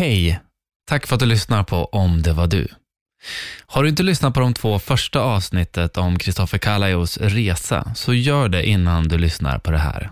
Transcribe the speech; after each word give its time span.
Hej! 0.00 0.40
Tack 0.88 1.06
för 1.06 1.14
att 1.14 1.20
du 1.20 1.26
lyssnar 1.26 1.62
på 1.62 1.84
Om 1.84 2.22
det 2.22 2.32
var 2.32 2.46
du. 2.46 2.68
Har 3.66 3.82
du 3.82 3.88
inte 3.88 4.02
lyssnat 4.02 4.34
på 4.34 4.40
de 4.40 4.54
två 4.54 4.78
första 4.78 5.20
avsnittet 5.20 5.96
om 5.96 6.18
Kristoffer 6.18 6.58
Kallajos 6.58 7.18
resa, 7.18 7.94
så 7.94 8.14
gör 8.14 8.48
det 8.48 8.66
innan 8.66 9.08
du 9.08 9.18
lyssnar 9.18 9.58
på 9.58 9.70
det 9.70 9.78
här. 9.78 10.10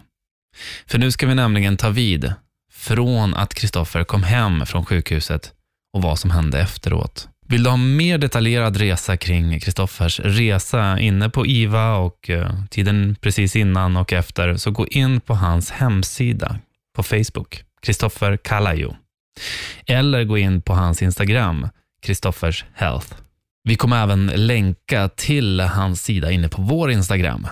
För 0.86 0.98
nu 0.98 1.10
ska 1.10 1.26
vi 1.26 1.34
nämligen 1.34 1.76
ta 1.76 1.90
vid 1.90 2.32
från 2.72 3.34
att 3.34 3.54
Kristoffer 3.54 4.04
kom 4.04 4.22
hem 4.22 4.66
från 4.66 4.86
sjukhuset 4.86 5.52
och 5.92 6.02
vad 6.02 6.18
som 6.18 6.30
hände 6.30 6.60
efteråt. 6.60 7.28
Vill 7.46 7.62
du 7.62 7.70
ha 7.70 7.76
mer 7.76 8.18
detaljerad 8.18 8.76
resa 8.76 9.16
kring 9.16 9.60
Kristoffers 9.60 10.20
resa 10.20 10.98
inne 10.98 11.30
på 11.30 11.46
IVA 11.46 11.96
och 11.96 12.30
eh, 12.30 12.64
tiden 12.70 13.16
precis 13.20 13.56
innan 13.56 13.96
och 13.96 14.12
efter, 14.12 14.56
så 14.56 14.70
gå 14.70 14.86
in 14.86 15.20
på 15.20 15.34
hans 15.34 15.70
hemsida 15.70 16.58
på 16.96 17.02
Facebook, 17.02 17.62
Kristoffer 17.82 18.36
Kallajo. 18.36 18.96
Eller 19.86 20.24
gå 20.24 20.38
in 20.38 20.62
på 20.62 20.74
hans 20.74 21.02
Instagram, 21.02 21.68
Kristoffers 22.02 22.64
Health. 22.74 23.14
Vi 23.64 23.76
kommer 23.76 24.02
även 24.02 24.26
länka 24.26 25.08
till 25.08 25.60
hans 25.60 26.02
sida 26.02 26.30
inne 26.30 26.48
på 26.48 26.62
vår 26.62 26.90
Instagram, 26.90 27.46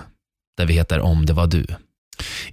där 0.57 0.65
vi 0.65 0.73
heter 0.73 0.99
Om 0.99 1.25
det 1.25 1.33
var 1.33 1.47
du. 1.47 1.65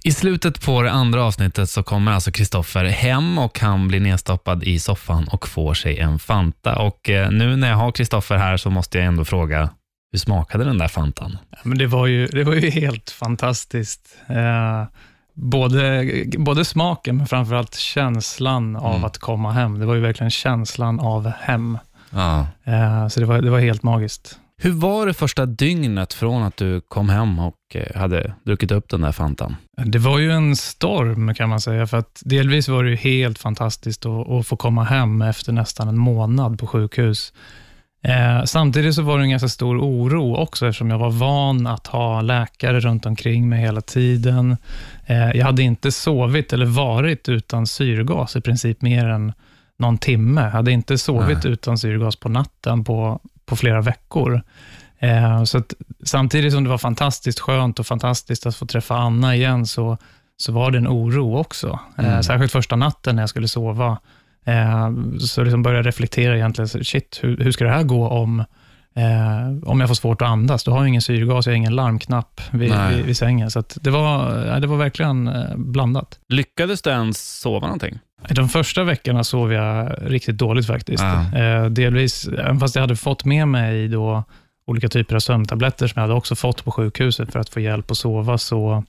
I 0.03 0.11
slutet 0.11 0.65
på 0.65 0.81
det 0.81 0.91
andra 0.91 1.23
avsnittet 1.23 1.69
så 1.69 1.83
kommer 1.83 2.11
alltså 2.11 2.31
Kristoffer 2.31 2.85
hem 2.85 3.37
och 3.37 3.59
han 3.59 3.87
blir 3.87 3.99
nedstoppad 3.99 4.63
i 4.63 4.79
soffan 4.79 5.27
och 5.27 5.47
får 5.47 5.73
sig 5.73 5.99
en 5.99 6.19
Fanta. 6.19 6.75
Och 6.75 7.09
eh, 7.09 7.31
nu 7.31 7.55
när 7.55 7.69
jag 7.69 7.75
har 7.75 7.91
Kristoffer 7.91 8.37
här 8.37 8.57
så 8.57 8.69
måste 8.69 8.97
jag 8.97 9.07
ändå 9.07 9.25
fråga, 9.25 9.69
hur 10.11 10.19
smakade 10.19 10.63
den 10.63 10.77
där 10.77 10.87
Fantan? 10.87 11.37
Ja, 11.49 11.57
Men 11.63 11.77
det, 11.77 11.87
var 11.87 12.07
ju, 12.07 12.27
det 12.27 12.43
var 12.43 12.53
ju 12.53 12.69
helt 12.69 13.09
fantastiskt. 13.09 14.17
Uh 14.29 14.87
både, 15.35 16.05
både 16.37 16.65
smaken, 16.65 17.17
men 17.17 17.27
framförallt 17.27 17.75
känslan 17.75 18.75
av 18.75 18.91
Mm. 18.91 19.03
att 19.03 19.17
komma 19.17 19.51
hem. 19.51 19.79
Det 19.79 19.85
var 19.85 19.95
ju 19.95 20.01
verkligen 20.01 20.31
känslan 20.31 20.99
av 20.99 21.27
hem. 21.27 21.77
Ja. 22.09 22.47
Eh, 22.63 23.07
så 23.07 23.19
det 23.19 23.25
var, 23.25 23.41
det 23.41 23.49
var 23.49 23.59
helt 23.59 23.83
magiskt. 23.83 24.39
Hur 24.57 24.71
var 24.71 25.05
det 25.05 25.13
första 25.13 25.45
dygnet 25.45 26.13
från 26.13 26.43
att 26.43 26.57
du 26.57 26.81
kom 26.81 27.09
hem 27.09 27.39
och 27.39 27.55
eh, 27.73 27.99
hade 27.99 28.33
druckit 28.43 28.71
upp 28.71 28.89
den 28.89 29.01
där 29.01 29.11
Fantan? 29.11 29.55
Det 29.85 29.99
var 29.99 30.19
ju 30.19 30.31
en 30.31 30.55
storm 30.55 31.33
kan 31.33 31.49
man 31.49 31.61
säga, 31.61 31.87
för 31.87 31.97
att 31.97 32.21
delvis 32.25 32.67
var 32.67 32.83
det 32.83 32.89
ju 32.89 32.95
helt 32.95 33.39
fantastiskt 33.39 34.05
att, 34.05 34.29
att 34.29 34.47
få 34.47 34.55
komma 34.57 34.83
hem 34.83 35.21
efter 35.21 35.51
nästan 35.51 35.87
en 35.87 35.97
månad 35.97 36.59
på 36.59 36.67
sjukhus. 36.67 37.33
Eh, 38.07 38.43
samtidigt 38.43 38.95
så 38.95 39.01
var 39.01 39.17
det 39.17 39.23
en 39.23 39.29
ganska 39.29 39.49
stor 39.49 39.77
oro 39.77 40.35
också, 40.35 40.67
eftersom 40.67 40.89
jag 40.89 40.97
var 40.97 41.09
van 41.09 41.67
att 41.67 41.87
ha 41.87 42.21
läkare 42.21 42.79
runt 42.79 43.05
omkring 43.05 43.49
mig 43.49 43.59
hela 43.59 43.81
tiden. 43.81 44.57
Eh, 45.05 45.31
jag 45.31 45.45
hade 45.45 45.63
inte 45.63 45.91
sovit 45.91 46.53
eller 46.53 46.65
varit 46.65 47.29
utan 47.29 47.67
syrgas 47.67 48.35
i 48.35 48.41
princip 48.41 48.81
mer 48.81 49.05
än 49.05 49.33
någon 49.77 49.97
timme. 49.97 50.41
Jag 50.41 50.51
hade 50.51 50.71
inte 50.71 50.97
sovit 50.97 51.43
Nej. 51.43 51.53
utan 51.53 51.77
syrgas 51.77 52.15
på 52.15 52.29
natten 52.29 52.83
på, 52.83 53.19
på 53.45 53.55
flera 53.55 53.81
veckor. 53.81 54.41
Eh, 54.99 55.43
så 55.43 55.57
att, 55.57 55.73
samtidigt 56.03 56.53
som 56.53 56.63
det 56.63 56.69
var 56.69 56.77
fantastiskt 56.77 57.39
skönt 57.39 57.79
och 57.79 57.87
fantastiskt 57.87 58.45
att 58.45 58.55
få 58.55 58.65
träffa 58.65 58.95
Anna 58.95 59.35
igen, 59.35 59.65
så, 59.65 59.97
så 60.37 60.51
var 60.51 60.71
det 60.71 60.77
en 60.77 60.87
oro 60.87 61.37
också. 61.37 61.79
Mm. 61.97 62.23
särskilt 62.23 62.51
första 62.51 62.75
natten 62.75 63.15
när 63.15 63.23
jag 63.23 63.29
skulle 63.29 63.47
sova. 63.47 63.97
Eh, 64.45 64.91
så 65.19 65.43
liksom 65.43 65.63
började 65.63 65.79
jag 65.79 65.87
reflektera 65.87 66.35
egentligen, 66.35 66.67
shit, 66.67 67.19
hur, 67.23 67.37
hur 67.37 67.51
ska 67.51 67.63
det 67.63 67.71
här 67.71 67.83
gå 67.83 68.07
om, 68.07 68.39
eh, 68.95 69.69
om 69.69 69.79
jag 69.79 69.89
får 69.89 69.95
svårt 69.95 70.21
att 70.21 70.27
andas? 70.27 70.63
Då 70.63 70.71
har 70.71 70.77
jag 70.77 70.87
ingen 70.87 71.01
syrgas, 71.01 71.45
jag 71.45 71.53
har 71.53 71.57
ingen 71.57 71.75
larmknapp 71.75 72.41
vid, 72.51 72.73
vid, 72.89 73.05
vid 73.05 73.17
sängen. 73.17 73.51
Så 73.51 73.63
det, 73.75 73.89
var, 73.89 74.37
ja, 74.45 74.59
det 74.59 74.67
var 74.67 74.77
verkligen 74.77 75.27
eh, 75.27 75.55
blandat. 75.55 76.19
Lyckades 76.29 76.81
du 76.81 76.89
ens 76.89 77.39
sova 77.39 77.67
någonting? 77.67 77.99
De 78.29 78.49
första 78.49 78.83
veckorna 78.83 79.23
sov 79.23 79.53
jag 79.53 79.95
riktigt 80.01 80.37
dåligt 80.37 80.67
faktiskt. 80.67 81.03
Ja. 81.03 81.39
Eh, 81.39 81.65
delvis, 81.65 82.27
även 82.27 82.59
fast 82.59 82.75
jag 82.75 82.81
hade 82.81 82.95
fått 82.95 83.25
med 83.25 83.47
mig 83.47 83.87
då 83.87 84.23
olika 84.67 84.87
typer 84.87 85.15
av 85.15 85.19
sömntabletter 85.19 85.87
som 85.87 85.93
jag 85.95 86.01
hade 86.01 86.13
också 86.13 86.35
fått 86.35 86.65
på 86.65 86.71
sjukhuset 86.71 87.31
för 87.31 87.39
att 87.39 87.49
få 87.49 87.59
hjälp 87.59 87.91
att 87.91 87.97
sova, 87.97 88.37
så, 88.37 88.83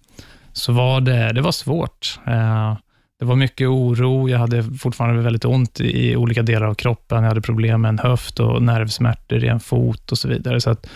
så 0.53 0.73
var 0.73 1.01
det, 1.01 1.33
det 1.33 1.41
var 1.41 1.53
svårt. 1.53 2.21
Eh, 2.27 2.77
det 3.19 3.25
var 3.25 3.37
mycket 3.37 3.69
oro, 3.69 4.29
jag 4.29 4.39
hade 4.39 4.63
fortfarande 4.63 5.23
väldigt 5.23 5.45
ont 5.45 5.81
i, 5.81 6.17
olika 6.17 6.43
delar 6.43 6.67
av 6.67 6.75
kroppen, 6.75 7.23
jag 7.23 7.29
hade 7.29 7.41
problem 7.41 7.81
med 7.81 7.89
en 7.89 7.99
höft 7.99 8.41
och 8.41 8.63
nervsmärtor 8.63 9.45
i 9.45 9.49
en 9.49 9.61
fot 9.61 10.13
och 10.13 10.19
så 10.19 10.29
vidare. 10.29 10.61
Så 10.61 10.71
att 10.71 10.89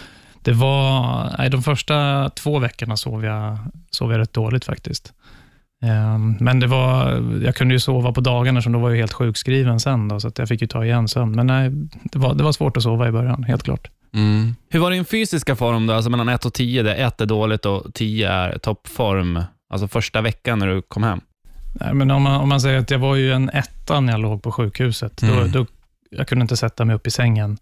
det 0.42 0.52
var, 0.52 1.34
nej, 1.38 1.50
de 1.50 1.62
första 1.62 2.28
två 2.30 2.58
veckorna 2.58 2.96
sov 2.96 3.24
jag, 3.24 3.58
sov 3.90 4.12
jag 4.12 4.18
rätt 4.18 4.32
dåligt 4.32 4.64
faktiskt. 4.64 5.12
Ehm, 5.82 6.36
Men 6.40 6.60
det 6.60 6.66
var, 6.66 7.12
jag 7.44 7.54
kunde 7.56 7.74
ju 7.74 7.80
sova 7.80 8.12
på 8.12 8.20
dagarna, 8.20 8.62
som 8.62 8.72
då 8.72 8.78
var 8.78 8.90
jag 8.90 8.96
helt 8.96 9.12
sjukskriven 9.12 9.80
sen, 9.80 10.08
då, 10.08 10.20
så 10.20 10.28
att 10.28 10.38
jag 10.38 10.48
fick 10.48 10.60
ju 10.60 10.66
ta 10.66 10.84
igen 10.84 11.08
sömn. 11.08 11.32
Men 11.32 11.46
nej, 11.46 11.70
det 12.02 12.18
var, 12.18 12.34
det 12.34 12.44
var 12.44 12.52
svårt 12.52 12.76
att 12.76 12.82
sova 12.82 13.08
i 13.08 13.12
början, 13.12 13.44
helt 13.44 13.62
klart. 13.62 13.90
Hur 14.70 14.80
var 14.80 14.90
din 14.90 15.04
fysiska 15.04 15.56
form 15.56 15.86
då? 15.86 15.94
Alltså 15.94 16.10
mellan 16.10 16.28
1 16.28 16.44
och 16.44 16.54
10, 16.54 16.82
där 16.82 16.94
1 16.94 17.20
är 17.20 17.26
dåligt 17.26 17.66
och 17.66 17.94
10 17.94 18.28
är 18.30 18.58
toppform. 18.58 19.42
Alltså 19.70 19.88
första 19.88 20.20
veckan 20.20 20.58
när 20.58 20.66
du 20.66 20.82
kom 20.82 21.02
hem. 21.02 21.20
Nej, 21.72 21.94
men 21.94 22.10
om 22.10 22.22
man, 22.22 22.40
om 22.40 22.48
man 22.48 22.60
säger 22.60 22.78
att 22.78 22.90
jag 22.90 22.98
var 22.98 23.14
ju 23.16 23.32
en 23.32 23.50
etta 23.50 24.00
när 24.00 24.12
jag 24.12 24.20
låg 24.20 24.42
på 24.42 24.52
sjukhuset. 24.52 25.16
Då, 25.16 25.26
Mm. 25.32 25.50
då, 25.52 25.66
jag 26.10 26.28
kunde 26.28 26.42
inte 26.42 26.56
sätta 26.56 26.84
mig 26.84 26.96
upp 26.96 27.06
i 27.06 27.10
sängen. 27.10 27.58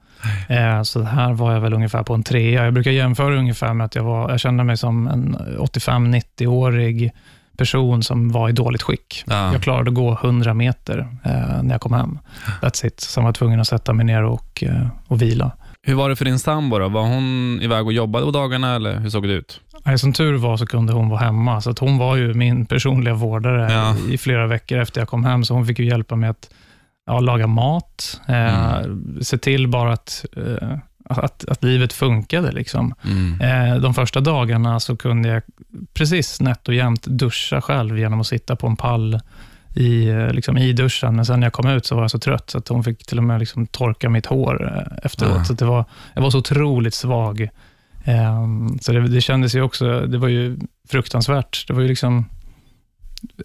Eh, 0.49 0.83
så 0.83 1.03
här 1.03 1.33
var 1.33 1.53
jag 1.53 1.61
väl 1.61 1.73
ungefär 1.75 2.03
på 2.03 2.15
en 2.15 2.23
trea. 2.23 2.65
Jag 2.65 2.75
brukar 2.75 2.91
jämföra 2.91 3.39
ungefär 3.39 3.75
med 3.75 3.85
att 3.85 3.95
jag, 3.95 4.05
var, 4.05 4.31
jag 4.31 4.41
kände 4.41 4.65
mig 4.65 4.77
som 4.77 5.09
en 5.09 5.37
85-90-årig 5.59 7.13
person 7.57 8.03
som 8.03 8.29
var 8.33 8.49
i 8.49 8.53
dåligt 8.53 8.83
skick. 8.83 9.25
Ja. 9.27 9.53
Jag 9.53 9.63
klarade 9.63 9.89
att 9.91 9.95
gå 9.95 10.13
100 10.23 10.55
meter 10.55 10.99
eh, 11.25 11.63
när 11.63 11.71
jag 11.75 11.81
kom 11.81 11.93
hem. 11.93 12.19
That's 12.63 12.87
it. 12.87 13.01
Sen 13.01 13.23
var 13.23 13.29
jag 13.29 13.35
tvungen 13.35 13.61
att 13.61 13.69
sätta 13.69 13.93
mig 13.93 14.07
ner 14.07 14.23
och, 14.25 14.63
eh, 14.67 14.87
och 15.07 15.23
vila. 15.23 15.51
Hur 15.83 15.95
var 15.95 16.09
det 16.09 16.17
för 16.17 16.25
din 16.25 16.39
sambo 16.39 16.79
då? 16.79 16.89
Var 16.89 17.03
hon 17.03 17.59
iväg 17.63 17.87
och 17.87 17.93
jobbade 17.93 18.25
på 18.25 18.31
dagarna 18.31 18.75
eller 18.75 18.97
hur 19.01 19.11
såg 19.11 19.23
det 19.29 19.33
ut? 19.35 19.61
Nej, 19.89 19.99
som 19.99 20.13
tur 20.13 20.37
var 20.37 20.57
så 20.57 20.67
kunde 20.67 20.93
hon 20.93 21.09
vara 21.09 21.21
hemma, 21.21 21.61
så 21.61 21.71
att 21.71 21.79
hon 21.79 21.99
var 21.99 22.17
ju 22.17 22.35
min 22.35 22.67
personliga 22.67 23.15
vårdare 23.15 23.73
Ja. 23.73 23.97
i 24.13 24.19
flera 24.19 24.47
veckor 24.47 24.79
efter 24.79 25.01
jag 25.01 25.09
kom 25.09 25.25
hem, 25.25 25.45
så 25.45 25.55
hon 25.55 25.67
fick 25.67 25.79
ju 25.79 25.85
hjälpa 25.87 26.17
mig 26.17 26.31
att 26.31 26.51
ja, 27.07 27.21
laga 27.21 27.47
mat, 27.47 28.21
eh, 28.29 28.75
Mm. 28.75 29.19
se 29.23 29.39
till 29.39 29.69
bara 29.69 29.93
att, 29.93 30.25
eh, 30.37 30.79
att, 31.05 31.45
att 31.49 31.65
livet 31.65 31.93
funkade. 31.93 32.53
Liksom. 32.53 32.95
Mm. 33.05 33.41
Eh, 33.73 33.77
de 33.81 33.95
första 33.95 34.21
dagarna 34.21 34.81
så 34.81 34.97
kunde 34.97 35.29
jag 35.29 35.43
precis 35.95 36.41
nätt 36.41 36.69
och 36.69 36.75
jämnt 36.75 37.07
duscha 37.07 37.61
själv 37.61 37.99
genom 37.99 38.21
att 38.21 38.27
sitta 38.27 38.57
på 38.57 38.67
en 38.67 38.77
pall 38.77 39.21
i, 39.75 40.09
eh, 40.09 40.31
liksom, 40.33 40.59
i 40.59 40.73
duschen, 40.73 41.17
men 41.17 41.25
sen 41.27 41.41
när 41.41 41.47
jag 41.47 41.53
kom 41.53 41.69
ut 41.69 41.87
så 41.87 41.95
var 41.95 42.03
jag 42.03 42.11
så 42.11 42.19
trött, 42.19 42.51
så 42.51 42.59
att 42.59 42.69
hon 42.69 42.85
fick 42.85 43.07
till 43.07 43.19
och 43.19 43.25
med 43.25 43.41
liksom 43.41 43.67
torka 43.67 44.11
mitt 44.11 44.27
hår 44.27 44.75
eh, 44.77 44.99
efteråt. 45.07 45.35
Ja. 45.37 45.45
Så 45.45 45.53
det 45.53 45.65
var, 45.65 45.85
jag 46.15 46.23
var 46.23 46.31
så 46.31 46.39
otroligt 46.39 46.95
svag. 46.95 47.49
Ehm, 48.09 48.79
så 48.79 48.93
det, 48.93 49.09
det 49.09 49.21
kändes 49.21 49.55
ju 49.55 49.63
också, 49.63 50.01
det 50.01 50.19
var 50.19 50.29
ju 50.29 50.59
fruktansvärt. 50.89 51.65
Det 51.67 51.73
var 51.73 51.83
ju 51.83 51.89
liksom 51.89 52.25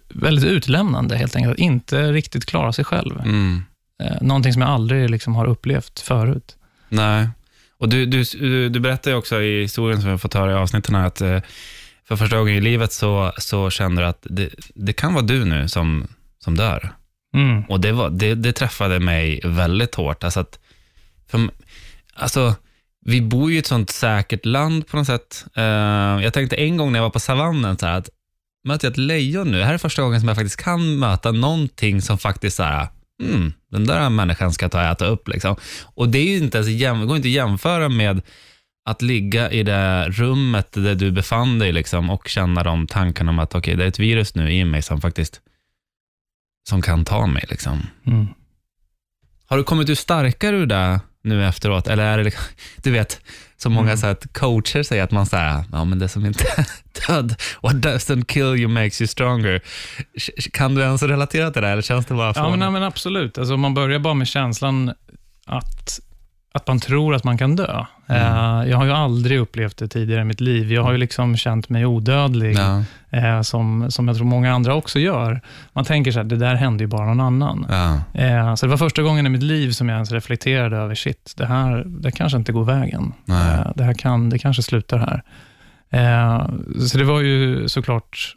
väldigt 0.08 0.44
utlämnande 0.44 1.16
helt 1.16 1.36
enkelt, 1.36 1.52
att 1.52 1.58
inte 1.58 2.12
riktigt 2.12 2.46
klara 2.46 2.72
sig 2.72 2.84
själv. 2.84 3.20
Mm. 3.20 3.62
Eh, 4.02 4.22
någonting 4.22 4.52
som 4.52 4.62
jag 4.62 4.70
aldrig 4.70 5.10
liksom 5.10 5.34
har 5.34 5.46
upplevt 5.46 6.00
förut. 6.00 6.56
Nej. 6.88 7.28
Och 7.78 7.88
du, 7.88 8.06
du, 8.06 8.24
du, 8.24 8.68
du 8.68 8.80
berättar 8.80 9.10
ju 9.10 9.16
också 9.16 9.42
i 9.42 9.62
historien 9.62 10.00
som 10.00 10.06
vi 10.06 10.10
har 10.10 10.18
fått 10.18 10.34
höra 10.34 10.52
i 10.52 10.54
avsnitten 10.54 10.94
här 10.94 11.06
att 11.06 11.20
eh, 11.20 11.40
för 12.08 12.16
första 12.16 12.38
gången 12.38 12.54
i 12.54 12.60
livet 12.60 12.92
så, 12.92 13.32
så 13.38 13.70
kände 13.70 14.02
du 14.02 14.06
att 14.06 14.26
det, 14.30 14.50
det 14.74 14.92
kan 14.92 15.14
vara 15.14 15.24
du 15.24 15.44
nu 15.44 15.68
som, 15.68 16.06
som 16.38 16.56
dör. 16.56 16.92
Mm. 17.34 17.62
Och 17.62 17.80
det, 17.80 17.92
var, 17.92 18.10
det, 18.10 18.34
det 18.34 18.52
träffade 18.52 19.00
mig 19.00 19.40
väldigt 19.44 19.94
hårt. 19.94 20.24
Alltså, 20.24 20.40
att, 20.40 20.58
för, 21.28 21.48
alltså 22.14 22.54
vi 23.04 23.20
bor 23.20 23.50
ju 23.50 23.56
i 23.56 23.58
ett 23.58 23.66
sånt 23.66 23.90
säkert 23.90 24.46
land 24.46 24.86
på 24.86 24.96
något 24.96 25.06
sätt. 25.06 25.44
Eh, 25.54 25.64
jag 26.22 26.32
tänkte 26.32 26.56
en 26.56 26.76
gång 26.76 26.92
när 26.92 26.98
jag 26.98 27.04
var 27.04 27.10
på 27.10 27.20
savannen, 27.20 27.78
så 27.78 27.86
här, 27.86 27.98
att 27.98 28.08
möter 28.64 28.86
jag 28.86 28.92
ett 28.92 28.98
lejon 28.98 29.50
nu? 29.50 29.58
Det 29.58 29.64
här 29.64 29.74
är 29.74 29.78
första 29.78 30.02
gången 30.02 30.20
som 30.20 30.28
jag 30.28 30.36
faktiskt 30.36 30.62
kan 30.62 30.98
möta 30.98 31.32
någonting 31.32 32.02
som 32.02 32.18
faktiskt 32.18 32.56
så 32.56 32.62
här, 32.62 32.88
mm, 33.22 33.52
den 33.70 33.86
där 33.86 34.10
människan 34.10 34.52
ska 34.52 34.68
ta 34.68 34.78
och 34.78 34.86
äta 34.86 35.06
upp. 35.06 35.28
Liksom. 35.28 35.56
Och 35.82 36.08
det 36.08 36.18
är 36.18 36.28
ju 36.28 36.36
inte 36.36 36.58
ens, 36.58 36.70
jäm- 36.70 37.06
går 37.06 37.16
inte 37.16 37.28
att 37.28 37.32
jämföra 37.32 37.88
med 37.88 38.22
att 38.84 39.02
ligga 39.02 39.50
i 39.50 39.62
det 39.62 40.08
rummet 40.08 40.72
där 40.72 40.94
du 40.94 41.10
befann 41.10 41.58
dig 41.58 41.72
liksom, 41.72 42.10
och 42.10 42.28
känna 42.28 42.62
de 42.62 42.86
tankarna 42.86 43.30
om 43.30 43.38
att 43.38 43.54
okej, 43.54 43.76
det 43.76 43.84
är 43.84 43.88
ett 43.88 43.98
virus 43.98 44.34
nu 44.34 44.52
i 44.52 44.64
mig 44.64 44.82
som 44.82 45.00
faktiskt 45.00 45.40
som 46.68 46.82
kan 46.82 47.04
ta 47.04 47.26
mig. 47.26 47.44
Liksom. 47.48 47.86
Mm. 48.06 48.26
Har 49.46 49.56
du 49.56 49.64
kommit 49.64 49.88
ut 49.90 49.98
starkare 49.98 50.56
ur 50.56 50.66
det 50.66 51.00
nu 51.24 51.46
efteråt? 51.46 51.86
Eller 51.88 52.04
är 52.04 52.18
det, 52.18 52.24
liksom- 52.24 52.44
du 52.82 52.90
vet, 52.90 53.20
som 53.56 53.72
många 53.72 53.88
Mm. 53.88 53.98
så 53.98 54.06
här, 54.06 54.12
att 54.12 54.32
coacher 54.32 54.82
säger 54.82 55.02
att 55.04 55.10
man 55.10 55.26
säger, 55.26 55.64
ja 55.72 55.84
men 55.84 55.98
det 55.98 56.08
som 56.08 56.26
inte 56.26 56.44
är 56.56 56.66
död, 57.08 57.34
what 57.62 57.74
doesn't 57.74 58.24
kill 58.24 58.42
you 58.60 58.68
makes 58.68 59.00
you 59.00 59.08
stronger. 59.08 59.60
Kan 60.52 60.74
du 60.74 60.82
ens 60.82 61.02
relatera 61.02 61.50
till 61.50 61.62
det 61.62 61.68
eller 61.68 61.82
känns 61.82 62.06
det 62.06 62.14
bara 62.14 62.26
Ja, 62.26 62.34
från? 62.34 62.50
men, 62.50 62.58
nej, 62.58 62.70
men 62.70 62.82
absolut. 62.82 63.38
Alltså, 63.38 63.54
om 63.54 63.60
man 63.60 63.74
börjar 63.74 63.98
bara 63.98 64.14
med 64.14 64.28
känslan 64.28 64.92
att, 65.46 66.00
att 66.56 66.66
man 66.66 66.80
tror 66.80 67.14
att 67.14 67.24
man 67.24 67.38
kan 67.38 67.56
dö. 67.56 67.84
Mm. 68.06 68.68
jag 68.68 68.76
har 68.76 68.84
ju 68.84 68.92
aldrig 68.92 69.38
upplevt 69.38 69.76
det 69.76 69.88
tidigare 69.88 70.20
i 70.20 70.24
mitt 70.24 70.40
liv. 70.40 70.72
Jag 70.72 70.82
har 70.82 70.92
ju 70.92 70.98
liksom 70.98 71.36
känt 71.36 71.68
mig 71.68 71.86
odödlig, 71.86 72.56
ja. 73.10 73.42
som, 73.42 73.90
som 73.90 74.08
jag 74.08 74.16
tror 74.16 74.26
många 74.26 74.52
andra 74.52 74.74
också 74.74 74.98
gör. 74.98 75.40
Man 75.72 75.84
tänker 75.84 76.12
så 76.12 76.18
här, 76.18 76.24
det 76.24 76.36
där 76.36 76.54
hände 76.54 76.84
ju 76.84 76.88
bara 76.88 77.06
någon 77.06 77.20
annan. 77.20 77.66
Ja. 78.14 78.56
så 78.56 78.66
det 78.66 78.70
var 78.70 78.76
första 78.76 79.02
gången 79.02 79.26
i 79.26 79.28
mitt 79.28 79.42
liv 79.42 79.70
som 79.70 79.88
jag 79.88 79.94
ens 79.96 80.12
reflekterade 80.12 80.76
över, 80.76 80.94
shit, 80.94 81.34
det 81.36 81.46
här 81.46 81.84
det 81.86 82.10
kanske 82.10 82.38
inte 82.38 82.52
går 82.52 82.64
vägen. 82.64 83.12
det, 83.74 83.84
här 83.84 83.94
kan, 83.94 84.30
det 84.30 84.38
kanske 84.38 84.62
slutar 84.62 84.98
här. 84.98 85.22
så 86.86 86.98
det 86.98 87.04
var 87.04 87.20
ju 87.20 87.68
såklart 87.68 88.36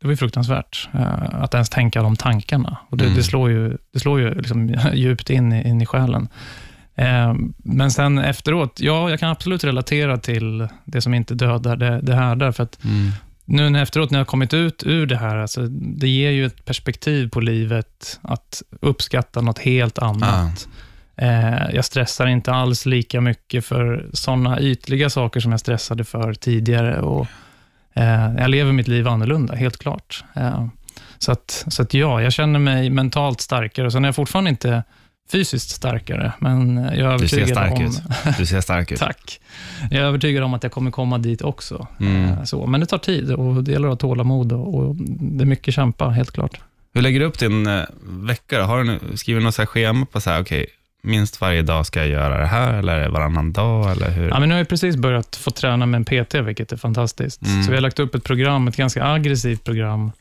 det 0.00 0.06
var 0.06 0.10
ju 0.10 0.16
fruktansvärt 0.16 0.88
att 1.32 1.54
ens 1.54 1.68
tänka 1.68 2.02
de 2.02 2.16
tankarna. 2.16 2.76
Och 2.88 2.96
det, 2.96 3.04
mm. 3.04 3.16
det 3.16 3.22
slår 3.22 3.50
ju, 3.50 3.76
det 3.92 4.00
slår 4.00 4.20
ju 4.20 4.34
liksom 4.34 4.68
djupt 4.92 5.30
in 5.30 5.52
i, 5.52 5.68
in 5.68 5.82
i 5.82 5.86
själen. 5.86 6.28
Uh, 6.98 7.34
men 7.56 7.90
sen 7.90 8.18
efteråt, 8.18 8.80
ja, 8.80 9.10
jag 9.10 9.20
kan 9.20 9.30
absolut 9.30 9.64
relatera 9.64 10.18
till 10.18 10.68
det 10.84 11.00
som 11.00 11.14
inte 11.14 11.34
dödar, 11.34 11.76
det, 11.76 12.00
det 12.00 12.14
här 12.14 12.36
där. 12.36 12.52
För 12.52 12.62
att 12.62 12.84
mm. 12.84 13.10
Nu 13.44 13.70
när 13.70 13.82
efteråt, 13.82 14.10
när 14.10 14.18
jag 14.18 14.26
kommit 14.26 14.54
ut 14.54 14.82
ur 14.86 15.06
det 15.06 15.16
här, 15.16 15.36
alltså, 15.36 15.66
det 15.70 16.08
ger 16.08 16.30
ju 16.30 16.46
ett 16.46 16.64
perspektiv 16.64 17.28
på 17.28 17.40
livet, 17.40 18.20
att 18.22 18.62
uppskatta 18.80 19.40
något 19.40 19.58
helt 19.58 19.98
annat. 19.98 20.68
Ah. 21.16 21.24
Uh, 21.24 21.74
jag 21.74 21.84
stressar 21.84 22.26
inte 22.26 22.52
alls 22.52 22.86
lika 22.86 23.20
mycket 23.20 23.64
för 23.64 24.06
sådana 24.12 24.60
ytliga 24.60 25.10
saker 25.10 25.40
som 25.40 25.50
jag 25.50 25.60
stressade 25.60 26.04
för 26.04 26.34
tidigare. 26.34 27.00
Och, 27.00 27.26
Eh, 27.94 28.34
jag 28.38 28.50
lever 28.50 28.72
mitt 28.72 28.88
liv 28.88 29.08
annorlunda, 29.08 29.54
helt 29.54 29.76
klart. 29.76 30.24
Eh, 30.34 30.66
så 31.18 31.32
att, 31.32 31.64
så 31.68 31.82
att 31.82 31.94
ja, 31.94 32.22
jag 32.22 32.32
känner 32.32 32.58
mig 32.58 32.90
mentalt 32.90 33.40
starkare. 33.40 33.90
Sen 33.90 34.04
är 34.04 34.08
jag 34.08 34.14
fortfarande 34.14 34.50
inte 34.50 34.82
fysiskt 35.32 35.70
starkare, 35.70 36.32
men 36.38 36.76
jag 36.76 36.94
är 36.94 37.04
övertygad 37.04 37.18
du 37.20 37.28
ser 37.28 37.54
stark 37.54 37.72
om... 37.72 37.84
Ut. 37.84 38.38
Du 38.38 38.46
ser 38.46 38.60
stark 38.60 38.92
ut. 38.92 38.98
Tack. 39.00 39.40
Jag 39.90 40.00
är 40.00 40.06
övertygad 40.06 40.44
om 40.44 40.54
att 40.54 40.62
jag 40.62 40.72
kommer 40.72 40.90
komma 40.90 41.18
dit 41.18 41.42
också. 41.42 41.86
Mm. 42.00 42.24
Eh, 42.24 42.44
så, 42.44 42.66
men 42.66 42.80
det 42.80 42.86
tar 42.86 42.98
tid 42.98 43.32
och 43.32 43.64
det 43.64 43.72
gäller 43.72 43.88
att 43.88 44.02
ha 44.02 44.08
tålamod 44.08 44.52
och, 44.52 44.96
det 44.96 45.44
är 45.44 45.46
mycket 45.46 45.74
kämpa, 45.74 46.08
helt 46.08 46.30
klart. 46.30 46.60
Hur 46.94 47.02
lägger 47.02 47.20
du 47.20 47.26
upp 47.26 47.38
din 47.38 47.68
vecka? 48.02 48.62
Har 48.62 48.84
du 48.84 49.16
skrivit 49.16 49.42
något 49.42 49.68
schema 49.68 50.06
på 50.06 50.20
så 50.20 50.30
här, 50.30 50.40
okay, 50.40 50.66
minst 51.02 51.40
varje 51.40 51.62
dag 51.62 51.86
ska 51.86 52.00
jag 52.00 52.08
göra 52.08 52.38
det 52.38 52.46
här, 52.46 52.74
eller 52.74 53.08
varannan 53.08 53.52
dag? 53.52 53.90
Eller 53.90 54.10
hur? 54.10 54.28
Ja, 54.28 54.40
men 54.40 54.48
nu 54.48 54.54
har 54.54 54.60
jag 54.60 54.68
precis 54.68 54.96
börjat 54.96 55.36
få 55.36 55.50
träna 55.50 55.86
med 55.86 55.98
en 55.98 56.24
PT, 56.24 56.34
vilket 56.34 56.72
är 56.72 56.76
fantastiskt. 56.76 57.42
Mm. 57.42 57.62
Så 57.62 57.70
vi 57.70 57.76
har 57.76 57.82
lagt 57.82 57.98
upp 57.98 58.14
ett 58.14 58.24
program, 58.24 58.68
ett 58.68 58.76
ganska 58.76 59.04
aggressivt 59.04 59.64
program 59.64 60.12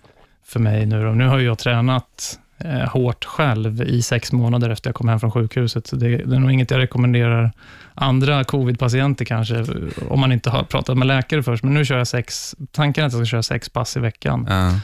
för 0.45 0.59
mig 0.59 0.85
nu. 0.85 1.07
Och 1.07 1.17
nu 1.17 1.27
har 1.27 1.39
jag 1.39 1.57
tränat 1.57 2.39
eh, 2.59 2.89
hårt 2.89 3.25
själv 3.25 3.81
i 3.81 4.01
sex 4.01 4.31
månader 4.31 4.69
efter 4.69 4.89
jag 4.89 4.95
kom 4.95 5.09
hem 5.09 5.19
från 5.19 5.31
sjukhuset. 5.31 5.87
Så 5.87 5.95
det, 5.95 6.17
det 6.17 6.35
är 6.35 6.39
nog 6.39 6.51
inget 6.51 6.71
jag 6.71 6.77
rekommenderar 6.77 7.51
andra 7.93 8.43
covid-patienter 8.43 9.25
kanske, 9.25 9.65
om 10.09 10.19
man 10.19 10.31
inte 10.31 10.49
har 10.49 10.63
pratat 10.63 10.97
med 10.97 11.07
läkare 11.07 11.43
först. 11.43 11.63
Men 11.63 11.73
nu 11.73 11.85
kör 11.85 11.97
jag 11.97 12.07
sex, 12.07 12.55
tanken 12.71 13.03
är 13.03 13.07
att 13.07 13.13
jag 13.13 13.21
ska 13.21 13.31
köra 13.31 13.43
sex 13.43 13.69
pass 13.69 13.97
i 13.97 13.99
veckan. 13.99 14.47
Uh. 14.47 14.77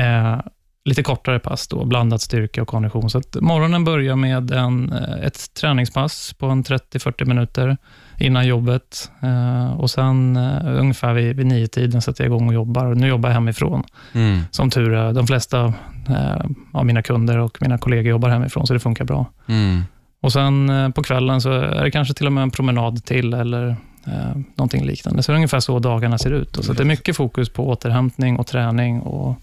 Eh, 0.00 0.40
lite 0.84 1.02
kortare 1.02 1.38
pass, 1.38 1.68
då, 1.68 1.84
blandat 1.84 2.20
styrka 2.20 2.62
och 2.62 2.68
kondition. 2.68 3.10
Så 3.10 3.22
morgonen 3.40 3.84
börjar 3.84 4.16
med 4.16 4.50
en, 4.50 4.92
eh, 4.92 5.26
ett 5.26 5.54
träningspass 5.54 6.34
på 6.38 6.46
en 6.46 6.64
30-40 6.64 7.24
minuter 7.24 7.76
innan 8.22 8.46
jobbet. 8.46 9.10
Eh, 9.22 9.72
och 9.72 9.90
Sen 9.90 10.36
uh, 10.36 10.80
ungefär 10.80 11.12
vid, 11.12 11.36
vid 11.36 11.46
nio 11.46 11.66
tiden 11.66 12.02
sätter 12.02 12.24
jag 12.24 12.28
igång 12.28 12.48
och 12.48 12.54
jobbar. 12.54 12.94
Nu 12.94 13.08
jobbar 13.08 13.28
jag 13.28 13.34
hemifrån, 13.34 13.82
mm. 14.12 14.40
som 14.50 14.70
tur 14.70 14.92
är. 14.92 15.12
De 15.12 15.26
flesta 15.26 15.64
uh, 15.64 16.44
av 16.72 16.86
mina 16.86 17.02
kunder 17.02 17.38
och 17.38 17.58
mina 17.60 17.78
kollegor 17.78 18.10
jobbar 18.10 18.28
hemifrån, 18.28 18.66
så 18.66 18.72
det 18.74 18.80
funkar 18.80 19.04
bra. 19.04 19.26
Mm. 19.46 19.82
Och 20.20 20.32
Sen 20.32 20.92
på 20.94 21.02
kvällen 21.02 21.40
så 21.40 21.52
är 21.52 21.84
det 21.84 21.90
kanske 21.90 22.14
till 22.14 22.26
och 22.26 22.32
med 22.32 22.42
en 22.42 22.50
promenad 22.50 23.04
till, 23.04 23.34
eller 23.34 23.68
uh, 24.08 24.36
någonting 24.56 24.84
liknande. 24.84 25.22
Så 25.22 25.32
det 25.32 25.34
är 25.34 25.36
ungefär 25.36 25.60
så 25.60 25.78
dagarna 25.78 26.18
ser 26.18 26.30
ut. 26.30 26.58
Så 26.64 26.72
det 26.72 26.82
är 26.82 26.84
mycket 26.84 27.16
fokus 27.16 27.48
på 27.48 27.68
återhämtning 27.68 28.36
och 28.38 28.46
träning 28.46 29.00
och 29.00 29.38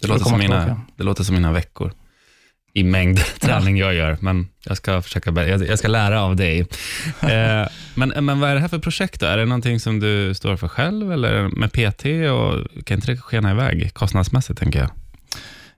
det 0.00 0.08
låter, 0.08 0.24
som 0.24 0.38
mina, 0.38 0.80
det 0.96 1.04
låter 1.04 1.24
som 1.24 1.34
mina 1.34 1.52
veckor 1.52 1.92
i 2.72 2.84
mängd 2.84 3.18
träning 3.40 3.76
jag 3.76 3.94
gör, 3.94 4.16
men 4.20 4.48
jag 4.64 4.76
ska 4.76 5.02
försöka 5.02 5.46
jag, 5.46 5.78
ska 5.78 5.88
lära 5.88 6.22
av 6.22 6.36
dig. 6.36 6.60
eh, 7.20 7.68
men, 7.94 8.08
men 8.24 8.40
vad 8.40 8.50
är 8.50 8.54
det 8.54 8.60
här 8.60 8.68
för 8.68 8.78
projekt 8.78 9.20
då? 9.20 9.26
Är 9.26 9.36
det 9.36 9.44
någonting 9.44 9.80
som 9.80 10.00
du 10.00 10.34
står 10.34 10.56
för 10.56 10.68
själv 10.68 11.12
eller 11.12 11.48
med 11.48 11.72
PT? 11.72 12.04
Och 12.32 12.84
kan 12.84 12.94
inte 12.94 13.12
det 13.12 13.16
skena 13.16 13.50
iväg 13.50 13.94
kostnadsmässigt, 13.94 14.58
tänker 14.58 14.78
jag? 14.78 14.90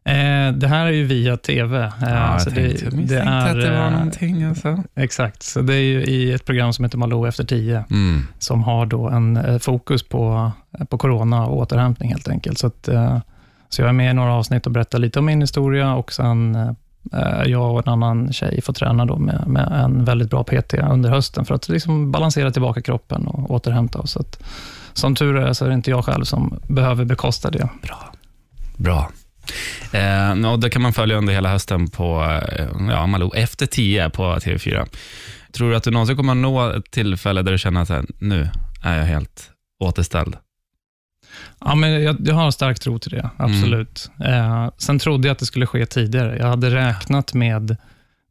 Eh, 0.05 0.53
det 0.53 0.69
här 0.69 0.87
är 0.87 0.91
ju 0.91 1.05
via 1.05 1.37
TV. 1.37 1.79
Eh, 1.79 1.91
ja, 2.01 2.39
så 2.39 2.49
jag 2.49 2.55
tänkte, 2.55 2.91
det, 2.91 3.05
det 3.05 3.19
är, 3.19 3.51
att 3.51 3.61
det 3.61 3.71
var 3.71 3.91
någonting. 3.91 4.43
Alltså. 4.43 4.83
Exakt, 4.95 5.43
så 5.43 5.61
det 5.61 5.75
är 5.75 5.81
ju 5.81 6.05
i 6.05 6.33
ett 6.33 6.45
program 6.45 6.73
som 6.73 6.85
heter 6.85 6.99
Malou 6.99 7.29
efter 7.29 7.45
tio, 7.45 7.85
mm. 7.91 8.27
som 8.39 8.63
har 8.63 8.87
då 8.87 9.09
en 9.09 9.61
fokus 9.61 10.03
på, 10.03 10.53
på 10.89 10.99
corona 10.99 11.47
och 11.47 11.57
återhämtning 11.57 12.11
helt 12.11 12.29
enkelt. 12.29 12.59
Så 12.59 12.67
att, 12.67 12.89
så 13.69 13.83
jag 13.83 13.89
är 13.89 13.93
med 13.93 14.11
i 14.11 14.15
några 14.15 14.33
avsnitt 14.33 14.67
och 14.67 14.73
berättar 14.73 14.99
lite 14.99 15.19
om 15.19 15.25
min 15.25 15.41
historia 15.41 15.95
och 15.95 16.13
sen 16.13 16.57
Eh, 17.13 17.51
jag 17.51 17.73
och 17.73 17.87
en 17.87 17.93
annan 17.93 18.33
tjej 18.33 18.63
får 18.63 18.73
träna 18.73 19.05
då 19.05 19.19
med, 19.19 19.45
med 19.47 19.69
en 19.85 20.05
väldigt 20.05 20.31
bra 20.31 20.45
PT 20.45 20.75
under 20.75 21.11
hösten 21.11 21.45
för 21.45 21.55
att 21.55 21.69
liksom 21.69 22.13
balansera 22.13 22.51
tillbaka 22.51 22.83
kroppen 22.83 23.27
och 23.27 23.51
återhämta 23.51 23.99
oss. 23.99 24.11
Så 24.11 24.21
att, 24.21 24.43
som 24.93 25.15
tur 25.15 25.37
är 25.37 25.53
så 25.53 25.65
är 25.65 25.69
det 25.69 25.75
inte 25.75 25.91
jag 25.91 26.05
själv 26.05 26.25
som 26.25 26.61
behöver 26.67 27.05
bekosta 27.05 27.51
det. 27.51 27.69
Bra. 27.83 28.13
Bra. 28.77 29.11
Eh, 29.93 30.53
och 30.53 30.61
det 30.61 30.71
kan 30.71 30.83
man 30.83 30.93
följa 30.93 31.17
under 31.17 31.33
hela 31.33 31.49
hösten 31.49 31.89
på 31.89 32.39
eh, 32.49 32.67
ja, 32.91 33.07
Malou 33.07 33.31
efter 33.35 33.67
10 33.67 34.11
på 34.11 34.23
TV4. 34.23 34.87
Tror 35.53 35.71
du 35.71 35.77
att 35.77 35.85
du 35.85 35.91
någonsin 35.91 36.17
kommer 36.17 36.33
att 36.33 36.39
nå 36.39 36.71
ett 36.71 36.91
tillfälle 36.91 37.43
där 37.43 37.53
du 37.53 37.59
känner 37.59 37.81
att 37.81 38.05
nu 38.19 38.49
är 38.83 38.99
jag 38.99 39.05
helt 39.05 39.51
återställd? 39.85 40.37
Ja, 41.61 41.75
men 41.75 42.03
jag, 42.03 42.17
jag 42.25 42.35
har 42.35 42.47
en 42.47 42.53
stark 42.53 42.81
tro 42.81 42.99
till 42.99 43.11
det, 43.11 43.31
absolut. 43.37 44.11
Mm. 44.21 44.65
Eh, 44.65 44.71
sen 44.79 44.99
trodde 44.99 45.29
jag 45.29 45.33
att 45.33 45.39
det 45.39 45.47
skulle 45.47 45.67
ske 45.67 45.87
tidigare. 45.87 46.37
Jag 46.39 46.47
hade 46.47 46.71
räknat 46.71 47.35
med, 47.35 47.77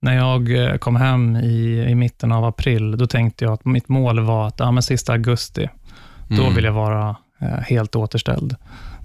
när 0.02 0.16
jag 0.16 0.66
eh, 0.66 0.78
kom 0.78 0.96
hem 0.96 1.36
i, 1.36 1.86
i 1.90 1.96
mitten 1.96 2.32
av 2.32 2.46
april, 2.46 2.98
då 2.98 3.08
tänkte 3.08 3.46
jag 3.46 3.54
att 3.54 3.66
mitt 3.66 3.90
mål 3.90 4.20
var 4.20 4.48
att 4.48 4.60
ja, 4.60 4.72
men 4.72 4.84
sista 4.84 5.14
augusti, 5.14 5.70
då 6.28 6.42
mm. 6.42 6.56
vill 6.56 6.66
jag 6.66 6.74
vara 6.74 7.16
eh, 7.42 7.48
helt 7.48 7.96
återställd. 7.96 8.56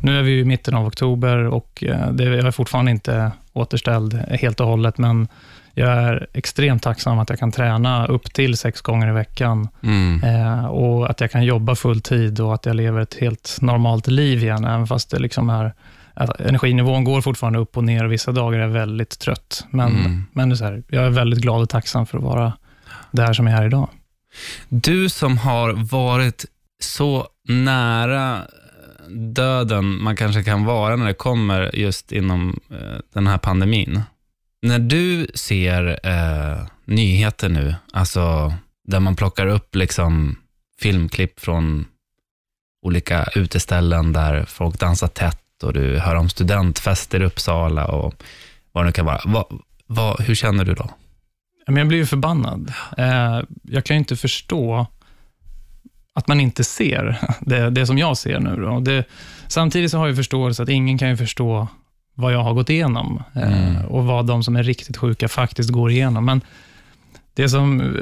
Nu 0.00 0.18
är 0.18 0.22
vi 0.22 0.38
i 0.38 0.44
mitten 0.44 0.74
av 0.74 0.86
oktober 0.86 1.36
och 1.38 1.84
eh, 1.86 2.12
det, 2.12 2.24
jag 2.24 2.46
är 2.46 2.50
fortfarande 2.50 2.90
inte 2.90 3.32
återställd 3.52 4.14
helt 4.14 4.60
och 4.60 4.66
hållet, 4.66 4.98
men 4.98 5.28
jag 5.78 5.92
är 5.92 6.26
extremt 6.32 6.82
tacksam 6.82 7.18
att 7.18 7.30
jag 7.30 7.38
kan 7.38 7.52
träna 7.52 8.06
upp 8.06 8.32
till 8.32 8.56
sex 8.56 8.80
gånger 8.80 9.08
i 9.08 9.12
veckan 9.12 9.68
mm. 9.82 10.24
eh, 10.24 10.66
och 10.66 11.10
att 11.10 11.20
jag 11.20 11.30
kan 11.30 11.44
jobba 11.44 11.74
full 11.74 12.00
tid 12.00 12.40
och 12.40 12.54
att 12.54 12.66
jag 12.66 12.76
lever 12.76 13.00
ett 13.00 13.14
helt 13.14 13.58
normalt 13.60 14.06
liv 14.06 14.42
igen, 14.42 14.64
även 14.64 14.86
fast 14.86 15.10
det 15.10 15.18
liksom 15.18 15.50
är 15.50 15.74
energinivån 16.38 17.04
går 17.04 17.20
fortfarande 17.20 17.58
upp 17.58 17.76
och 17.76 17.84
ner 17.84 18.04
och 18.04 18.12
vissa 18.12 18.32
dagar 18.32 18.58
är 18.58 18.62
jag 18.62 18.68
väldigt 18.68 19.18
trött. 19.18 19.64
Men, 19.70 19.96
mm. 19.96 20.24
men 20.32 20.48
det 20.48 20.60
är 20.60 20.64
här, 20.64 20.82
jag 20.88 21.04
är 21.04 21.10
väldigt 21.10 21.40
glad 21.40 21.62
och 21.62 21.68
tacksam 21.68 22.06
för 22.06 22.18
att 22.18 22.24
vara 22.24 22.52
där 23.10 23.32
som 23.32 23.46
jag 23.46 23.58
är 23.62 23.66
idag. 23.66 23.88
Du 24.68 25.08
som 25.08 25.38
har 25.38 25.72
varit 25.72 26.44
så 26.80 27.26
nära 27.48 28.42
döden 29.34 30.02
man 30.02 30.16
kanske 30.16 30.42
kan 30.42 30.64
vara 30.64 30.96
när 30.96 31.06
det 31.06 31.14
kommer 31.14 31.76
just 31.76 32.12
inom 32.12 32.60
eh, 32.70 32.98
den 33.14 33.26
här 33.26 33.38
pandemin. 33.38 34.02
När 34.66 34.78
du 34.78 35.26
ser 35.34 35.98
eh, 36.02 36.66
nyheter 36.84 37.48
nu, 37.48 37.74
alltså 37.92 38.54
där 38.84 39.00
man 39.00 39.16
plockar 39.16 39.46
upp 39.46 39.74
liksom 39.74 40.38
filmklipp 40.80 41.40
från 41.40 41.86
olika 42.82 43.24
uteställen 43.34 44.12
där 44.12 44.44
folk 44.44 44.78
dansar 44.80 45.08
tätt 45.08 45.62
och 45.62 45.72
du 45.72 45.98
hör 45.98 46.14
om 46.14 46.28
studentfester 46.28 47.22
i 47.22 47.24
Uppsala 47.24 47.86
och 47.86 48.22
vad 48.72 48.84
det 48.84 48.86
nu 48.86 48.92
kan 48.92 49.06
vara. 49.06 49.20
Va, 49.24 49.48
va, 49.86 50.16
hur 50.18 50.34
känner 50.34 50.64
du 50.64 50.74
då? 50.74 50.90
Jag 51.66 51.88
blir 51.88 51.98
ju 51.98 52.06
förbannad. 52.06 52.72
Eh, 52.98 53.40
jag 53.62 53.84
kan 53.84 53.96
ju 53.96 53.98
inte 53.98 54.16
förstå 54.16 54.86
att 56.12 56.28
man 56.28 56.40
inte 56.40 56.64
ser 56.64 57.18
det, 57.40 57.70
det 57.70 57.86
som 57.86 57.98
jag 57.98 58.16
ser 58.16 58.40
nu. 58.40 58.56
Då. 58.56 58.80
Det, 58.80 59.04
samtidigt 59.48 59.90
så 59.90 59.98
har 59.98 60.06
jag 60.06 60.16
förståelse 60.16 60.62
att 60.62 60.68
ingen 60.68 60.98
kan 60.98 61.08
ju 61.08 61.16
förstå 61.16 61.68
vad 62.18 62.32
jag 62.32 62.42
har 62.42 62.54
gått 62.54 62.70
igenom 62.70 63.22
eh, 63.34 63.68
mm. 63.68 63.86
och 63.86 64.04
vad 64.04 64.26
de 64.26 64.42
som 64.42 64.56
är 64.56 64.62
riktigt 64.62 64.96
sjuka 64.96 65.28
faktiskt 65.28 65.70
går 65.70 65.90
igenom. 65.90 66.24
Men 66.24 66.40
det 67.34 67.48
som, 67.48 67.96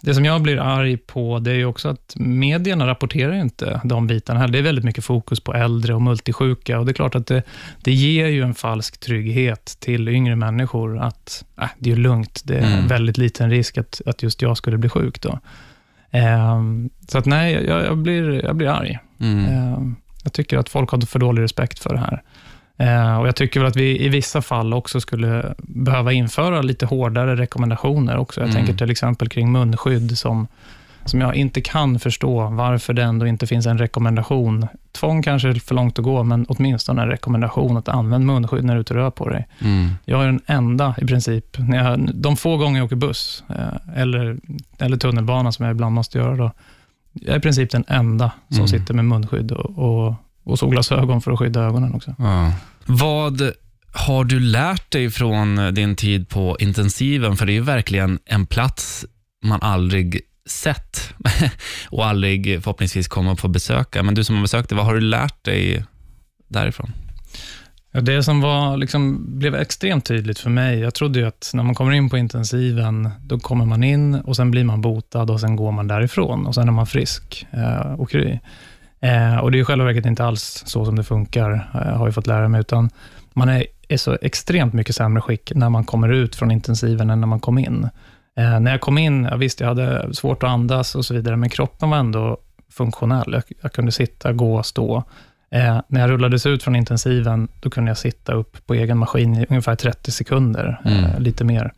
det 0.00 0.14
som 0.14 0.24
jag 0.24 0.42
blir 0.42 0.58
arg 0.58 0.96
på, 0.96 1.38
det 1.38 1.52
är 1.52 1.64
också 1.64 1.88
att 1.88 2.14
medierna 2.16 2.86
rapporterar 2.86 3.32
inte 3.32 3.80
de 3.84 4.06
bitarna. 4.06 4.46
Det 4.46 4.58
är 4.58 4.62
väldigt 4.62 4.84
mycket 4.84 5.04
fokus 5.04 5.40
på 5.40 5.54
äldre 5.54 5.94
och 5.94 6.02
multisjuka 6.02 6.78
och 6.78 6.86
det 6.86 6.92
är 6.92 6.94
klart 6.94 7.14
att 7.14 7.26
det, 7.26 7.42
det 7.82 7.92
ger 7.92 8.26
ju 8.26 8.42
en 8.42 8.54
falsk 8.54 9.00
trygghet 9.00 9.76
till 9.80 10.08
yngre 10.08 10.36
människor 10.36 10.98
att 10.98 11.44
äh, 11.60 11.68
det 11.78 11.92
är 11.92 11.96
lugnt, 11.96 12.42
det 12.44 12.58
är 12.58 12.72
mm. 12.72 12.88
väldigt 12.88 13.18
liten 13.18 13.50
risk 13.50 13.78
att, 13.78 14.00
att 14.06 14.22
just 14.22 14.42
jag 14.42 14.56
skulle 14.56 14.78
bli 14.78 14.88
sjuk. 14.88 15.22
Då. 15.22 15.38
Eh, 16.10 16.62
så 17.08 17.18
att 17.18 17.26
nej, 17.26 17.52
jag, 17.52 17.84
jag, 17.84 17.98
blir, 17.98 18.44
jag 18.44 18.56
blir 18.56 18.68
arg. 18.68 18.98
Mm. 19.20 19.44
Eh, 19.44 19.78
jag 20.24 20.32
tycker 20.32 20.58
att 20.58 20.68
folk 20.68 20.90
har 20.90 21.00
för 21.00 21.18
dålig 21.18 21.42
respekt 21.42 21.78
för 21.78 21.94
det 21.94 22.00
här. 22.00 22.22
Eh, 22.80 23.18
och 23.20 23.28
Jag 23.28 23.36
tycker 23.36 23.60
väl 23.60 23.68
att 23.68 23.76
vi 23.76 24.04
i 24.04 24.08
vissa 24.08 24.42
fall 24.42 24.74
också 24.74 25.00
skulle 25.00 25.54
behöva 25.58 26.12
införa 26.12 26.62
lite 26.62 26.86
hårdare 26.86 27.36
rekommendationer 27.36 28.16
också. 28.16 28.40
Jag 28.40 28.50
Mm. 28.50 28.56
tänker 28.56 28.78
till 28.78 28.90
exempel 28.90 29.28
kring 29.28 29.52
munskydd, 29.52 30.18
som, 30.18 30.46
som 31.04 31.20
jag 31.20 31.34
inte 31.34 31.60
kan 31.60 31.98
förstå 31.98 32.48
varför 32.48 32.92
det 32.92 33.02
ändå 33.02 33.26
inte 33.26 33.46
finns 33.46 33.66
en 33.66 33.78
rekommendation. 33.78 34.66
Tvång 34.92 35.22
kanske 35.22 35.48
är 35.48 35.54
för 35.54 35.74
långt 35.74 35.98
att 35.98 36.04
gå, 36.04 36.22
men 36.24 36.46
åtminstone 36.48 37.02
en 37.02 37.08
rekommendation 37.08 37.76
att 37.76 37.88
använda 37.88 38.32
munskydd 38.32 38.64
när 38.64 38.74
du 38.74 38.78
är 38.78 38.80
ute 38.80 38.94
och 38.94 39.00
rör 39.00 39.10
på 39.10 39.28
dig. 39.28 39.48
Mm. 39.60 39.88
Jag 40.04 40.22
är 40.22 40.26
den 40.26 40.40
enda 40.46 40.94
i 40.98 41.06
princip, 41.06 41.58
när 41.58 41.84
jag, 41.90 42.10
de 42.14 42.36
få 42.36 42.56
gånger 42.56 42.78
jag 42.78 42.84
åker 42.86 42.96
buss 42.96 43.44
eh, 43.48 44.00
eller, 44.02 44.36
eller 44.78 44.96
tunnelbana, 44.96 45.52
som 45.52 45.64
jag 45.64 45.72
ibland 45.74 45.94
måste 45.94 46.18
göra, 46.18 46.36
då, 46.36 46.50
jag 47.12 47.34
är 47.34 47.38
i 47.38 47.40
princip 47.40 47.70
den 47.70 47.84
enda 47.88 48.30
som 48.48 48.56
Mm. 48.56 48.68
sitter 48.68 48.94
med 48.94 49.04
munskydd 49.04 49.52
och, 49.52 49.78
och, 50.08 50.14
och 50.44 50.58
solglasögon 50.58 51.20
för 51.20 51.32
att 51.32 51.38
skydda 51.38 51.60
ögonen 51.60 51.94
också. 51.94 52.14
Ja. 52.18 52.52
Vad 52.92 53.52
har 53.92 54.24
du 54.24 54.40
lärt 54.40 54.90
dig 54.90 55.10
från 55.10 55.74
din 55.74 55.96
tid 55.96 56.28
på 56.28 56.56
intensiven? 56.60 57.36
För 57.36 57.46
det 57.46 57.52
är 57.52 57.54
ju 57.54 57.60
verkligen 57.60 58.18
en 58.24 58.46
plats 58.46 59.06
man 59.44 59.62
aldrig 59.62 60.20
sett 60.46 61.14
och 61.90 62.06
aldrig 62.06 62.62
förhoppningsvis 62.62 63.08
kommer 63.08 63.32
att 63.32 63.40
få 63.40 63.48
besöka. 63.48 64.02
Men 64.02 64.14
du 64.14 64.24
som 64.24 64.36
har 64.36 64.42
besökt 64.42 64.68
det, 64.68 64.74
vad 64.74 64.84
har 64.84 64.94
du 64.94 65.00
lärt 65.00 65.44
dig 65.44 65.84
därifrån? 66.48 66.92
Ja, 67.92 68.00
det 68.00 68.22
som 68.22 68.40
var, 68.40 68.76
liksom, 68.76 69.24
blev 69.38 69.54
extremt 69.54 70.04
tydligt 70.04 70.38
för 70.38 70.50
mig, 70.50 70.78
jag 70.78 70.94
trodde 70.94 71.18
ju 71.18 71.26
att 71.26 71.50
när 71.54 71.62
man 71.62 71.74
kommer 71.74 71.92
in 71.92 72.10
på 72.10 72.18
intensiven, 72.18 73.10
då 73.20 73.38
kommer 73.38 73.64
man 73.64 73.84
in 73.84 74.14
och 74.14 74.36
sen 74.36 74.50
blir 74.50 74.64
man 74.64 74.80
botad 74.80 75.30
och 75.30 75.40
sen 75.40 75.56
går 75.56 75.72
man 75.72 75.88
därifrån 75.88 76.46
och 76.46 76.54
sen 76.54 76.68
är 76.68 76.72
man 76.72 76.86
frisk 76.86 77.46
eh, 77.50 77.92
och 77.92 78.10
kry. 78.10 78.38
Eh, 79.02 79.36
och 79.36 79.50
det 79.50 79.58
är 79.58 79.60
i 79.60 79.64
själva 79.64 79.84
verket 79.84 80.06
inte 80.06 80.24
alls 80.24 80.62
så 80.66 80.84
som 80.84 80.96
det 80.96 81.04
funkar, 81.04 81.50
eh, 81.74 81.96
har 81.96 82.06
jag 82.06 82.14
fått 82.14 82.26
lära 82.26 82.48
mig, 82.48 82.60
utan 82.60 82.90
man 83.32 83.48
är, 83.48 83.64
är 83.88 83.96
så 83.96 84.18
extremt 84.22 84.72
mycket 84.72 84.96
sämre 84.96 85.20
skick 85.22 85.52
när 85.54 85.68
man 85.70 85.84
kommer 85.84 86.08
ut 86.08 86.36
från 86.36 86.50
intensiven 86.50 87.10
än 87.10 87.20
när 87.20 87.26
man 87.26 87.40
kom 87.40 87.58
in. 87.58 87.88
Eh, 88.38 88.60
när 88.60 88.70
jag 88.70 88.80
kom 88.80 88.98
in, 88.98 89.24
ja, 89.30 89.36
visst, 89.36 89.60
jag 89.60 89.68
hade 89.68 90.14
svårt 90.14 90.42
att 90.42 90.50
andas 90.50 90.94
och 90.94 91.04
så 91.04 91.14
vidare, 91.14 91.36
men 91.36 91.48
kroppen 91.50 91.90
var 91.90 91.96
ändå 91.98 92.38
funktionell. 92.72 93.32
Jag, 93.32 93.42
jag 93.62 93.72
kunde 93.72 93.92
sitta, 93.92 94.32
gå, 94.32 94.62
stå. 94.62 95.04
Eh, 95.50 95.80
när 95.88 96.00
jag 96.00 96.10
rullades 96.10 96.46
ut 96.46 96.62
från 96.62 96.76
intensiven, 96.76 97.48
då 97.60 97.70
kunde 97.70 97.90
jag 97.90 97.98
sitta 97.98 98.32
upp 98.32 98.66
på 98.66 98.74
egen 98.74 98.98
maskin 98.98 99.34
i 99.34 99.46
ungefär 99.48 99.76
30 99.76 100.10
sekunder, 100.10 100.80
eh, 100.84 101.04
Mm. 101.10 101.22
lite 101.22 101.44
mer. 101.44 101.72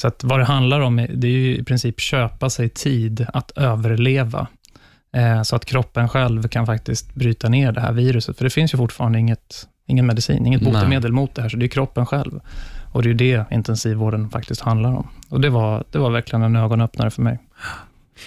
Så 0.00 0.08
att 0.08 0.24
vad 0.24 0.38
det 0.38 0.44
handlar 0.44 0.80
om, 0.80 0.96
det 0.96 1.26
är 1.26 1.30
ju 1.30 1.56
i 1.56 1.64
princip 1.64 2.00
köpa 2.00 2.50
sig 2.50 2.68
tid 2.68 3.26
att 3.32 3.50
överleva, 3.56 4.40
eh, 4.40 4.46
så 5.44 5.56
att 5.56 5.64
kroppen 5.64 6.08
själv 6.08 6.48
kan 6.48 6.66
faktiskt 6.66 7.14
bryta 7.14 7.48
ner 7.48 7.72
det 7.72 7.80
här 7.80 7.92
viruset. 7.92 8.36
För 8.36 8.44
det 8.44 8.50
finns 8.50 8.74
ju 8.74 8.78
fortfarande 8.78 9.18
inget, 9.18 9.68
ingen 9.86 10.06
medicin, 10.06 10.46
inget 10.46 10.62
Nej. 10.62 10.72
botemedel 10.72 11.12
mot 11.12 11.34
det 11.34 11.42
här, 11.42 11.48
så 11.48 11.56
det 11.56 11.66
är 11.66 11.68
kroppen 11.68 12.06
själv. 12.06 12.40
Och 12.92 13.02
det 13.02 13.06
är 13.06 13.10
ju 13.10 13.14
det 13.14 13.44
intensivvården 13.50 14.30
faktiskt 14.30 14.60
handlar 14.60 14.90
om. 14.90 15.08
Och 15.28 15.40
det 15.40 15.50
var, 15.50 15.84
det 15.90 15.98
var 15.98 16.10
verkligen 16.10 16.42
en 16.42 16.56
ögonöppnare 16.56 17.10
för 17.10 17.22
mig. 17.22 17.38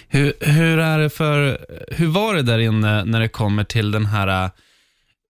Hur, 0.08 0.34
hur, 0.42 0.80
är 0.80 1.00
det 1.00 1.10
för, 1.10 1.58
hur 1.92 2.08
var 2.08 2.36
det 2.36 2.42
där 2.42 2.60
inne 2.60 3.04
när 3.04 3.20
det 3.20 3.28
kommer 3.28 3.64
till 3.64 3.92
den 3.92 4.06
här 4.06 4.50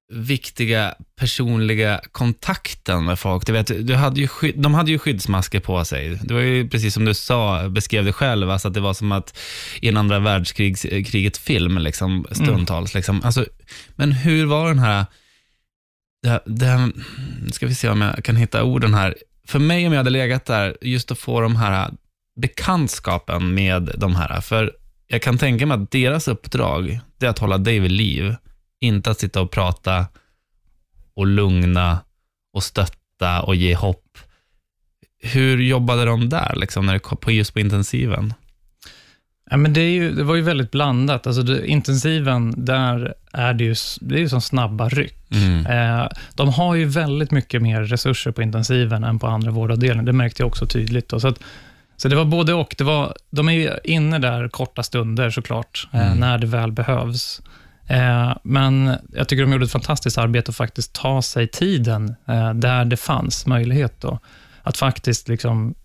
viktiga 0.09 0.95
personliga 1.19 2.01
kontakten 2.11 3.05
med 3.05 3.19
folk? 3.19 3.45
Du 3.45 3.53
vet, 3.53 3.87
du 3.87 3.95
hade 3.95 4.21
ju 4.21 4.27
de 4.55 4.73
hade 4.73 4.91
ju 4.91 4.99
skyddsmasker 4.99 5.59
på 5.59 5.85
sig. 5.85 6.19
Det 6.23 6.33
var 6.33 6.41
ju 6.41 6.69
precis 6.69 6.93
som 6.93 7.05
du 7.05 7.13
sa, 7.13 7.69
beskrev 7.69 8.05
det 8.05 8.13
själv, 8.13 8.49
alltså 8.49 8.67
att 8.67 8.73
det 8.73 8.79
var 8.79 8.93
som 8.93 9.11
att 9.11 9.37
i 9.81 9.87
en 9.87 9.97
andra 9.97 10.19
världskriget 10.19 11.37
film, 11.37 11.77
liksom, 11.77 12.25
stundtals. 12.31 12.93
Liksom. 12.93 13.21
Alltså, 13.23 13.45
men 13.95 14.11
hur 14.11 14.45
var 14.45 14.67
den 14.67 14.79
här, 14.79 15.05
det, 16.23 16.41
det 16.45 16.91
ska 17.51 17.67
vi 17.67 17.75
se 17.75 17.89
om 17.89 18.01
jag 18.01 18.23
kan 18.23 18.35
hitta 18.35 18.63
orden 18.63 18.93
här. 18.93 19.15
För 19.47 19.59
mig 19.59 19.87
om 19.87 19.93
jag 19.93 19.99
hade 19.99 20.09
legat 20.09 20.45
där, 20.45 20.77
just 20.81 21.11
att 21.11 21.19
få 21.19 21.41
de 21.41 21.55
här 21.55 21.91
bekantskapen 22.41 23.53
med 23.53 23.91
de 23.97 24.15
här. 24.15 24.41
För 24.41 24.71
jag 25.07 25.21
kan 25.21 25.37
tänka 25.37 25.65
mig 25.65 25.75
att 25.75 25.91
deras 25.91 26.27
uppdrag, 26.27 26.99
det 27.17 27.25
är 27.25 27.29
att 27.29 27.39
hålla 27.39 27.57
dig 27.57 27.79
vid 27.79 27.91
liv. 27.91 28.35
Inte 28.81 29.12
att 29.12 29.19
sitta 29.19 29.41
och 29.41 29.51
prata 29.51 30.05
och 31.13 31.27
lugna 31.27 32.00
och 32.53 32.63
stötta 32.63 33.41
och 33.41 33.55
ge 33.55 33.75
hopp. 33.75 34.17
Hur 35.22 35.57
jobbade 35.62 36.05
de 36.05 36.29
där, 36.29 36.53
liksom, 36.55 36.86
när 36.86 36.93
det 36.93 37.00
kom 37.00 37.17
på 37.17 37.31
just 37.31 37.53
på 37.53 37.60
intensiven? 37.60 38.34
Ja, 39.50 39.57
men 39.57 39.74
det, 39.74 39.81
är 39.81 39.89
ju, 39.89 40.12
det 40.12 40.24
var 40.24 40.36
ju 40.36 40.41
väldigt 40.41 40.72
blandat. 40.72 41.27
Alltså 41.27 41.43
det, 41.43 41.67
intensiven, 41.67 42.53
där 42.65 43.13
är 43.34 43.53
det 43.53 43.63
ju, 43.63 43.75
det 44.01 44.15
är 44.15 44.19
ju 44.19 44.29
som 44.29 44.41
snabba 44.41 44.89
ryck. 44.89 45.15
Mm. 45.31 45.65
Eh, 45.65 46.07
de 46.36 46.50
har 46.50 46.75
ju 46.75 46.86
väldigt 46.86 47.31
mycket 47.31 47.62
mer 47.62 47.81
resurser 47.84 48.31
på 48.31 48.41
intensiven 48.41 49.03
än 49.03 49.19
på 49.19 49.27
andra 49.27 49.51
vårdavdelningar. 49.51 50.03
Det 50.05 50.13
märkte 50.13 50.41
jag 50.41 50.48
också 50.48 50.65
tydligt. 50.67 51.10
Då. 51.10 51.19
Så, 51.19 51.27
att, 51.27 51.39
så 51.98 52.07
det 52.07 52.15
var 52.15 52.25
både 52.25 52.53
och. 52.53 52.75
Det 52.77 52.84
var, 52.84 53.13
de 53.29 53.50
är 53.50 53.53
ju 53.53 53.72
inne 53.84 54.19
där 54.19 54.48
korta 54.48 54.84
stunder 54.84 55.29
såklart, 55.29 55.88
eh, 55.93 56.07
Mm. 56.07 56.19
när 56.19 56.38
det 56.38 56.48
väl 56.48 56.72
behövs. 56.72 57.41
Eh, 57.88 58.34
men 58.44 58.96
jag 59.13 59.27
tycker 59.27 59.44
de 59.44 59.51
gjorde 59.51 59.65
ett 59.65 59.72
fantastiskt 59.72 60.17
arbete 60.17 60.50
att 60.50 60.56
faktiskt 60.56 60.94
ta 60.94 61.22
sig 61.22 61.48
tiden 61.48 62.15
eh, 62.27 62.53
där 62.53 62.86
det 62.86 62.98
fanns 62.98 63.46
möjlighet. 63.46 64.01
Då. 64.01 64.20
Att 64.63 64.77
faktiskt 64.77 65.27
liksom 65.27 65.75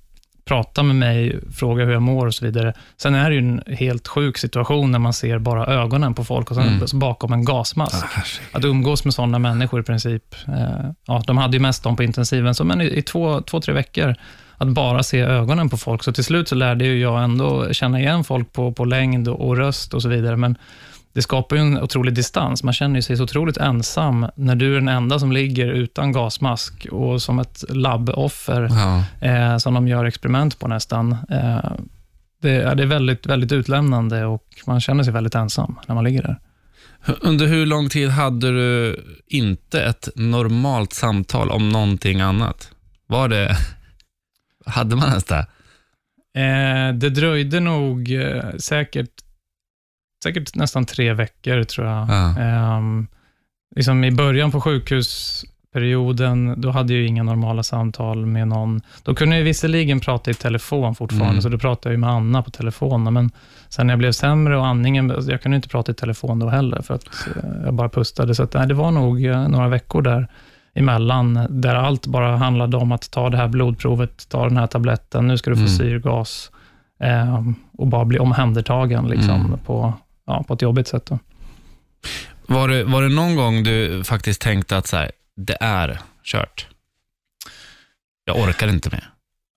prata 0.45 0.83
med 0.83 0.97
mig, 0.97 1.41
fråga 1.55 1.85
hur 1.85 1.93
jag 1.93 2.03
mår 2.03 2.27
och 2.27 2.35
så 2.35 2.45
vidare. 2.45 2.75
Sen 2.97 3.15
är 3.15 3.31
det 3.31 3.37
ju 3.37 3.39
en 3.39 3.63
helt 3.77 4.09
sjuk 4.09 4.39
situation 4.39 4.91
när 4.93 4.99
man 4.99 5.13
ser 5.13 5.39
bara 5.39 5.67
ögonen 5.67 6.15
på 6.15 6.25
folk 6.25 6.51
och 6.51 6.57
sen 6.57 6.69
Mm. 6.69 6.87
bakom 6.93 7.33
en 7.33 7.45
gasmask. 7.45 8.05
Att 8.53 8.65
umgås 8.65 9.05
med 9.05 9.15
sådana 9.15 9.39
människor 9.39 9.81
i 9.81 9.83
princip. 9.83 10.35
Eh, 10.49 10.91
ja, 11.07 11.23
de 11.27 11.39
hade 11.39 11.57
ju 11.57 11.61
mest 11.61 11.83
dem 11.83 11.97
på 11.97 12.03
intensiven, 12.03 12.55
så 12.55 12.65
men 12.65 12.81
i, 12.81 13.03
två, 13.03 13.41
två, 13.41 13.61
tre 13.61 13.75
veckor, 13.75 14.15
att 14.57 14.69
bara 14.69 15.03
se 15.03 15.21
ögonen 15.21 15.69
på 15.69 15.77
folk. 15.77 16.03
Så 16.03 16.13
till 16.13 16.25
slut 16.25 16.49
så 16.49 16.55
lärde 16.55 16.85
ju 16.85 17.01
jag 17.01 17.25
ändå 17.25 17.73
känna 17.73 18.01
igen 18.01 18.25
folk 18.25 18.53
på, 18.53 18.73
på 18.73 18.85
längd 18.85 19.29
och 19.29 19.57
röst 19.57 19.95
och 19.95 20.03
så 20.03 20.09
vidare. 20.09 20.37
Men 20.37 20.57
det 21.13 21.23
skapar 21.23 21.57
ju 21.57 21.63
en 21.63 21.79
otrolig 21.83 22.15
distans. 22.15 22.63
Man 22.63 22.73
känner 22.75 23.01
sig 23.01 23.17
så 23.17 23.23
otroligt 23.23 23.57
ensam 23.57 24.27
när 24.37 24.55
du 24.55 24.71
är 24.73 24.75
den 24.81 24.89
enda 24.89 25.19
som 25.19 25.33
ligger 25.33 25.67
utan 25.67 26.13
gasmask 26.13 26.87
och 26.91 27.23
som 27.23 27.39
ett 27.39 27.65
labboffer 27.69 28.69
Ja. 28.71 29.05
eh, 29.29 29.57
som 29.59 29.75
de 29.75 29.89
gör 29.89 30.05
experiment 30.05 30.59
på 30.59 30.69
nästan. 30.69 31.13
Eh, 31.13 31.73
det, 32.43 32.51
är- 32.51 32.75
det 32.75 32.83
är 32.83 32.87
väldigt, 32.87 33.27
väldigt 33.27 33.53
utlämnande 33.53 34.25
och 34.25 34.45
man 34.67 34.81
känner 34.81 35.05
sig 35.05 35.13
väldigt 35.13 35.35
ensam 35.35 35.79
när 35.87 35.95
man 35.95 36.05
ligger 36.05 36.23
där. 36.23 36.37
Under 37.21 37.47
hur 37.47 37.67
lång 37.67 37.89
tid 37.89 38.09
hade 38.09 38.51
du 38.51 39.01
inte 39.27 39.83
ett 39.83 40.09
normalt 40.15 40.93
samtal 40.93 41.51
om 41.51 41.69
någonting 41.69 42.21
annat? 42.21 42.71
Var 43.07 43.29
det... 43.29 43.57
Hade 44.67 44.97
man 44.97 45.09
ens 45.09 45.25
det? 45.25 45.47
Eh, 46.41 46.95
det 46.95 47.11
dröjde 47.11 47.61
nog 47.61 48.13
eh, 48.15 48.43
säkert, 48.59 49.11
säkert 50.23 50.55
nästan 50.55 50.85
tre 50.85 51.13
veckor, 51.13 51.65
tror 51.65 51.87
jag. 51.87 52.09
Ja. 52.09 52.39
Ehm, 52.41 53.07
liksom 53.77 54.05
I 54.05 54.11
början 54.11 54.51
på 54.51 54.61
sjukhusperioden, 54.61 56.55
då 56.61 56.71
hade 56.71 56.95
jag 56.95 57.07
inga 57.07 57.23
normala 57.23 57.63
samtal 57.63 58.27
med 58.27 58.49
någon. 58.49 58.81
Då 59.03 59.15
kunde 59.15 59.37
jag 59.37 59.45
visserligen 59.45 60.01
prata 60.01 60.31
i 60.31 60.35
telefon 60.35 60.95
fortfarande, 60.95 61.31
Mm. 61.31 61.43
så 61.43 61.49
då 61.49 61.59
pratade 61.59 61.93
jag 61.95 62.01
med 62.01 62.11
Anna 62.11 62.43
på 62.43 62.51
telefon. 62.51 63.13
Men 63.13 63.31
sen 63.69 63.87
när 63.87 63.95
jag 63.95 63.99
blev 63.99 64.13
sämre 64.13 64.57
och 64.59 64.67
andningen, 64.67 65.11
alltså, 65.11 65.31
jag 65.31 65.43
kunde 65.43 65.57
inte 65.57 65.69
prata 65.69 65.93
i 65.93 65.95
telefon 65.95 66.39
då 66.39 66.49
heller, 66.49 66.83
för 66.83 66.95
att 66.95 67.05
eh, 67.37 67.43
jag 67.65 67.75
bara 67.75 67.89
pustade. 67.89 68.35
Så 68.35 68.43
att, 68.43 68.55
nej, 68.55 68.67
det 68.69 68.75
var 68.75 68.91
nog 68.91 69.25
eh, 69.25 69.49
några 69.49 69.69
veckor 69.69 70.03
där 70.03 70.29
emellan, 70.75 71.47
där 71.51 71.75
allt 71.75 72.07
bara 72.07 72.37
handlade 72.37 72.77
om 72.77 72.93
att 72.93 73.11
ta 73.11 73.31
det 73.31 73.37
här 73.37 73.49
blodprovet, 73.49 74.29
ta 74.29 74.45
den 74.49 74.57
här 74.57 74.67
tabletten, 74.67 75.27
nu 75.27 75.39
ska 75.39 75.51
du 75.51 75.57
få 75.57 75.61
Mm. 75.61 75.73
syrgas, 75.73 76.51
ehm, 77.01 77.55
och 77.79 77.87
bara 77.87 78.05
bli 78.05 78.19
omhändertagen 78.19 79.05
liksom, 79.09 79.41
Mm. 79.47 79.59
på, 79.59 79.93
ja, 80.27 80.45
på 80.49 80.55
ett 80.55 80.63
jobbigt 80.63 80.89
sätt. 80.89 81.07
Då. 81.07 81.19
Var 82.47 82.69
det, 82.69 82.85
var 82.85 83.03
det 83.03 83.09
någon 83.09 83.37
gång 83.37 83.63
du 83.65 84.05
faktiskt 84.05 84.41
tänkte 84.41 84.77
att 84.77 84.87
så 84.87 84.97
här, 84.97 85.13
det 85.37 85.57
är 85.61 85.99
kört? 86.25 86.67
Jag 88.25 88.37
orkar 88.39 88.69
inte 88.69 88.89
mer. 88.93 89.09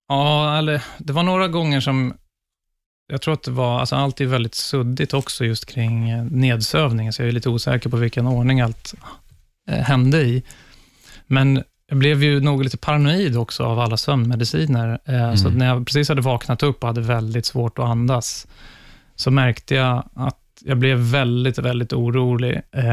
Ja, 0.07 0.57
eller 0.57 0.83
det 0.97 1.13
var 1.13 1.23
några 1.23 1.47
gånger 1.47 1.79
som, 1.81 2.13
jag 3.07 3.21
tror 3.21 3.33
att 3.33 3.43
det 3.43 3.51
var, 3.51 3.79
alltså 3.79 3.95
allt 3.95 4.21
är 4.21 4.25
väldigt 4.25 4.55
suddigt 4.55 5.13
också 5.13 5.45
just 5.45 5.65
kring 5.65 6.09
eh, 6.09 6.23
nedsövningen, 6.23 7.13
så 7.13 7.21
jag 7.21 7.27
är 7.29 7.31
lite 7.31 7.49
osäker 7.49 7.89
på 7.89 7.97
vilken 7.97 8.27
ordning 8.27 8.61
allt 8.61 8.93
eh, 9.69 9.77
hände 9.83 10.21
i. 10.21 10.43
Men 11.27 11.63
jag 11.87 11.97
blev 11.97 12.23
ju 12.23 12.39
nog 12.41 12.63
lite 12.63 12.77
paranoid 12.77 13.37
också 13.37 13.63
av 13.63 13.79
alla 13.79 13.97
sömnmediciner. 13.97 14.99
Eh, 15.05 15.35
Så 15.35 15.47
Mm. 15.47 15.59
när 15.59 15.65
jag 15.65 15.85
precis 15.87 16.09
hade 16.09 16.21
vaknat 16.21 16.63
upp 16.63 16.83
och 16.83 16.87
hade 16.87 17.01
väldigt 17.01 17.45
svårt 17.45 17.79
att 17.79 17.85
andas, 17.85 18.47
så 19.15 19.31
märkte 19.31 19.75
jag 19.75 20.09
att 20.15 20.37
jag 20.61 20.77
blev 20.77 20.97
väldigt, 20.97 21.57
väldigt 21.57 21.93
orolig 21.93 22.61
eh, 22.71 22.83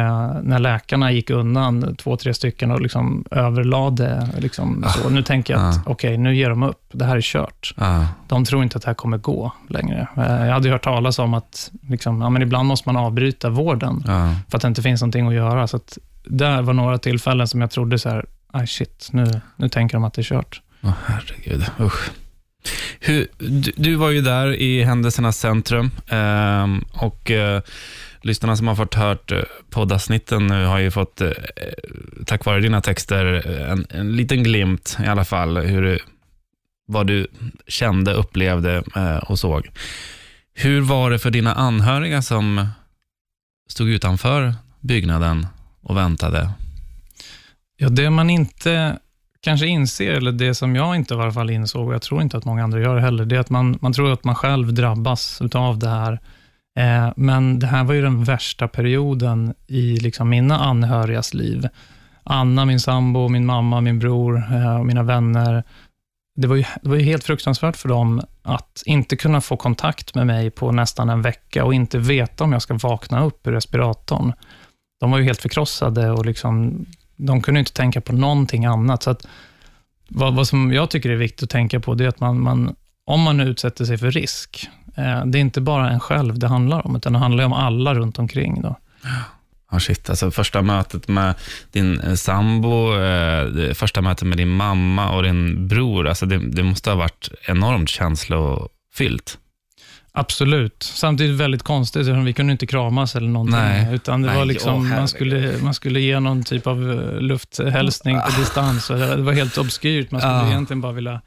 när 0.43 0.59
läkarna 0.59 1.13
gick 1.13 1.31
undan, 1.31 1.97
två, 1.97 2.17
tre 2.17 2.35
stycken, 2.35 2.71
och 2.71 2.81
liksom 2.81 3.25
överlade. 3.31 4.29
Liksom, 4.39 4.85
så. 4.89 5.09
Nu 5.11 5.23
tänker 5.23 5.55
jag 5.55 5.63
att, 5.69 5.77
Ah. 5.77 5.83
okej, 5.91 6.19
nu 6.19 6.37
ger 6.37 6.51
de 6.51 6.63
upp. 6.63 6.83
Det 6.93 7.05
här 7.05 7.17
är 7.17 7.21
kört. 7.21 7.75
Ja. 7.77 8.07
De 8.29 8.45
tror 8.45 8.63
inte 8.63 8.77
att 8.77 8.83
det 8.83 8.89
här 8.89 8.95
kommer 8.95 9.19
gå 9.19 9.53
längre. 9.69 10.09
Eh, 10.17 10.47
jag 10.47 10.53
hade 10.53 10.71
hört 10.71 10.85
talas 10.85 11.19
om 11.19 11.35
att 11.35 11.71
liksom, 11.89 12.21
ja, 12.21 12.31
men 12.31 12.43
ibland 12.43 12.69
måste 12.69 12.89
man 12.89 12.97
avbryta 13.05 13.51
vården, 13.51 14.03
Ja. 14.07 14.35
för 14.49 14.57
att 14.59 14.63
det 14.63 14.69
inte 14.69 14.83
finns 14.83 15.01
någonting 15.03 15.27
att 15.27 15.35
göra. 15.35 15.67
Så 15.67 15.77
att 15.77 15.99
där 16.25 16.63
var 16.63 16.73
några 16.73 16.99
tillfällen 16.99 17.49
som 17.49 17.61
jag 17.61 17.71
trodde 17.71 17.99
så 17.99 18.09
här, 18.09 18.27
shit, 18.67 19.09
nu, 19.13 19.41
nu 19.57 19.69
tänker 19.69 19.97
de 19.97 20.05
att 20.05 20.15
det 20.15 20.21
är 20.21 20.25
kört. 20.25 20.61
Åh, 20.83 20.93
herregud. 21.07 21.65
Usch. 21.81 22.11
Hur, 23.01 23.27
du, 23.39 23.73
du 23.77 23.95
var 23.95 24.11
ju 24.11 24.21
där 24.21 24.55
i 24.55 24.83
händelsernas 24.85 25.39
centrum 25.39 25.91
eh, 26.09 26.67
och 27.03 27.31
eh, 27.31 27.63
lyssnarna 28.23 28.57
som 28.57 28.69
har 28.69 28.77
fått 28.77 28.95
hört 28.95 29.33
eh, 29.33 29.43
poddavsnitten 29.71 30.47
nu 30.47 30.65
har 30.65 30.79
ju 30.79 30.91
fått, 30.91 31.21
eh, 31.21 31.31
tack 32.27 32.45
vare 32.45 32.61
dina 32.61 32.81
texter, 32.81 33.43
eh, 33.51 33.71
en, 33.71 33.87
en 33.91 34.17
liten 34.17 34.43
glimt 34.43 34.97
i 35.05 35.07
alla 35.07 35.25
fall, 35.25 35.57
hur, 35.59 35.83
du- 35.83 35.99
vad 36.87 37.07
du 37.07 37.27
kände, 37.67 38.13
upplevde 38.13 38.83
eh, 38.97 39.17
och 39.17 39.39
såg. 39.39 39.71
Hur 40.55 40.81
var 40.81 41.11
det 41.11 41.19
för 41.19 41.31
dina 41.31 41.55
anhöriga 41.55 42.23
som 42.23 42.67
stod 43.69 43.89
utanför 43.89 44.55
byggnaden 44.81 45.47
och 45.83 45.97
väntade? 45.97 46.51
Ja, 47.77 47.89
det 47.89 48.11
man 48.11 48.31
inte 48.31 48.99
kanske 49.43 49.67
inser, 49.67 50.13
eller 50.13 50.33
det 50.33 50.55
som 50.55 50.77
jag 50.77 50.97
inte 50.97 51.15
i 51.15 51.17
alla 51.17 51.33
fall 51.33 51.51
insåg, 51.51 51.89
och 51.89 51.95
jag 51.95 52.03
tror 52.03 52.23
inte 52.23 52.37
att 52.37 52.45
många 52.45 52.65
andra 52.65 52.81
gör 52.81 52.95
det 52.95 53.01
heller, 53.01 53.25
det 53.25 53.37
är 53.37 53.41
att 53.41 53.51
man, 53.51 53.79
man 53.81 53.93
tror 53.93 54.13
att 54.13 54.25
man 54.25 54.35
själv 54.35 54.75
drabbas 54.75 55.43
av 55.55 55.79
det 55.79 55.89
här. 55.89 56.13
Eh, 56.79 57.13
men 57.17 57.59
det 57.59 57.67
här 57.67 57.85
var 57.85 57.95
ju 57.95 58.03
den 58.03 58.25
värsta 58.25 58.69
perioden 58.69 59.55
i 59.67 59.97
liksom 59.97 60.29
mina 60.29 60.59
anhörigas 60.59 61.35
liv. 61.35 61.69
Anna, 62.25 62.65
min 62.65 62.81
sambo, 62.81 63.29
min 63.29 63.47
mamma, 63.47 63.81
min 63.81 63.99
bror 63.99 64.37
eh, 64.53 64.77
och 64.77 64.87
mina 64.87 65.03
vänner. 65.03 65.65
Det 66.41 66.47
var, 66.47 66.57
ju, 66.57 66.65
det 66.83 66.89
var 66.89 66.97
ju 66.97 67.03
helt 67.03 67.25
fruktansvärt 67.25 67.77
för 67.77 67.89
dem 67.89 68.23
att 68.43 68.83
inte 68.87 69.17
kunna 69.17 69.41
få 69.41 69.57
kontakt 69.57 70.15
med 70.15 70.27
mig 70.27 70.51
på 70.51 70.73
nästan 70.73 71.09
en 71.09 71.23
vecka 71.23 71.65
och 71.65 71.75
inte 71.75 71.99
veta 71.99 72.45
om 72.45 72.53
jag 72.53 72.63
ska 72.63 72.75
vakna 72.75 73.25
upp 73.25 73.47
ur 73.47 73.53
respiratorn. 73.53 74.33
De 75.01 75.11
var 75.11 75.19
ju 75.19 75.25
helt 75.25 75.43
förkrossade 75.43 76.11
och 76.11 76.27
liksom 76.27 76.87
de 77.27 77.43
kunde 77.43 77.61
inte 77.61 77.73
tänka 77.73 78.01
på 78.01 78.13
någonting 78.13 78.65
annat. 78.65 79.03
Så 79.03 79.11
att, 79.11 79.27
vad, 80.09 80.35
vad 80.35 80.49
som 80.49 80.73
jag 80.73 80.91
tycker 80.91 81.11
är 81.11 81.17
viktigt 81.17 81.43
att 81.43 81.51
tänka 81.51 81.81
på, 81.81 81.95
det 81.95 82.05
är 82.05 82.09
att 82.09 82.21
man, 82.21 82.41
man, 82.41 82.75
om 83.05 83.21
man 83.21 83.41
utsätter 83.41 83.85
sig 83.85 83.99
för 83.99 84.11
risk, 84.11 84.69
eh, 84.97 85.27
det 85.27 85.39
är 85.39 85.41
inte 85.41 85.61
bara 85.61 85.91
en 85.91 86.01
själv 86.01 86.39
det 86.39 86.49
handlar 86.49 86.87
om, 86.87 86.97
utan 86.97 87.13
det 87.13 87.19
handlar 87.19 87.45
om 87.45 87.53
alla 87.53 87.95
runt 87.95 88.19
omkring. 88.19 88.63
Då. 88.63 88.77
Ja, 89.71 89.81
shit. 89.81 90.11
Alltså, 90.11 90.31
första 90.31 90.63
mötet 90.63 91.09
med 91.09 91.35
din 91.73 92.01
eh, 92.01 92.15
sambo, 92.15 92.95
eh, 92.95 93.73
första 93.75 94.01
mötet 94.01 94.29
med 94.29 94.37
din 94.37 94.49
mamma 94.49 95.17
och 95.17 95.23
din 95.23 95.69
bror, 95.69 96.09
alltså 96.09 96.27
det, 96.27 96.39
det 96.39 96.63
måste 96.63 96.91
ha 96.91 96.97
varit 96.97 97.29
enormt 97.49 97.89
känslofyllt. 97.89 99.39
Absolut. 100.15 100.83
Samtidigt 100.83 101.37
väldigt 101.41 101.63
konstigt, 101.63 102.07
för 102.07 102.13
vi 102.23 102.33
kunde 102.33 102.53
inte 102.53 102.67
kramas 102.67 103.17
eller 103.17 103.29
någonting. 103.29 103.57
Nej. 103.59 103.95
Utan 103.95 104.23
det 104.23 104.29
Nej, 104.29 104.37
var 104.39 104.45
liksom, 104.45 104.89
man, 104.89 105.09
skulle, 105.09 105.55
man 105.63 105.75
skulle 105.75 106.01
ge 106.01 106.21
någon 106.21 106.43
typ 106.45 106.67
av 106.67 106.91
eh, 106.91 107.21
lufthälsning 107.21 108.17
på 108.21 108.41
distans. 108.41 108.91
Och 108.91 108.99
det 108.99 109.17
var 109.17 109.33
helt 109.33 109.59
obskyrt. 109.59 110.11
Man 110.11 110.21
skulle 110.21 110.35
Ah. 110.35 110.49
egentligen 110.49 110.81
bara 110.81 110.93
vilja... 110.93 111.21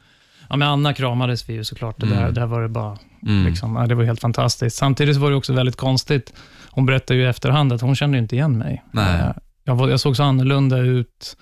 Ja, 0.50 0.56
men 0.56 0.68
Anna 0.68 0.94
kramades 0.94 1.50
vi 1.50 1.54
ju 1.54 1.64
såklart. 1.64 2.00
Det 2.00 2.06
där, 2.06 2.22
Mm. 2.22 2.34
där 2.34 2.46
var 2.46 2.62
det 2.62 2.70
bara... 2.70 2.98
Mm. 3.28 3.46
Liksom, 3.46 3.76
ja, 3.76 3.88
det 3.88 3.96
var 3.96 4.04
helt 4.04 4.22
fantastiskt. 4.22 4.78
Samtidigt 4.78 5.16
var 5.18 5.30
det 5.30 5.36
också 5.36 5.54
väldigt 5.54 5.76
konstigt. 5.76 6.34
Hon 6.70 6.86
berättade 6.86 7.20
ju 7.20 7.26
i 7.26 7.30
efterhand 7.30 7.74
att 7.74 7.82
hon 7.82 7.96
kände 7.96 8.18
inte 8.18 8.36
igen 8.36 8.58
mig. 8.58 8.84
Nej. 8.92 9.20
Eh, 9.22 9.32
Jag, 9.64 9.76
var, 9.76 9.90
jag 9.90 10.00
såg 10.00 10.16
så 10.18 10.24
annorlunda 10.24 10.78
ut. 10.78 11.38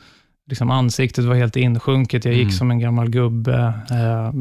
Liksom 0.50 0.72
ansiktet 0.72 1.26
var 1.26 1.36
helt 1.36 1.56
insjunket. 1.56 2.26
Jag 2.26 2.34
gick 2.34 2.42
Mm. 2.44 2.54
som 2.54 2.72
en 2.72 2.80
gammal 2.80 3.10
gubbe. 3.10 3.74
Eh, 3.92 4.32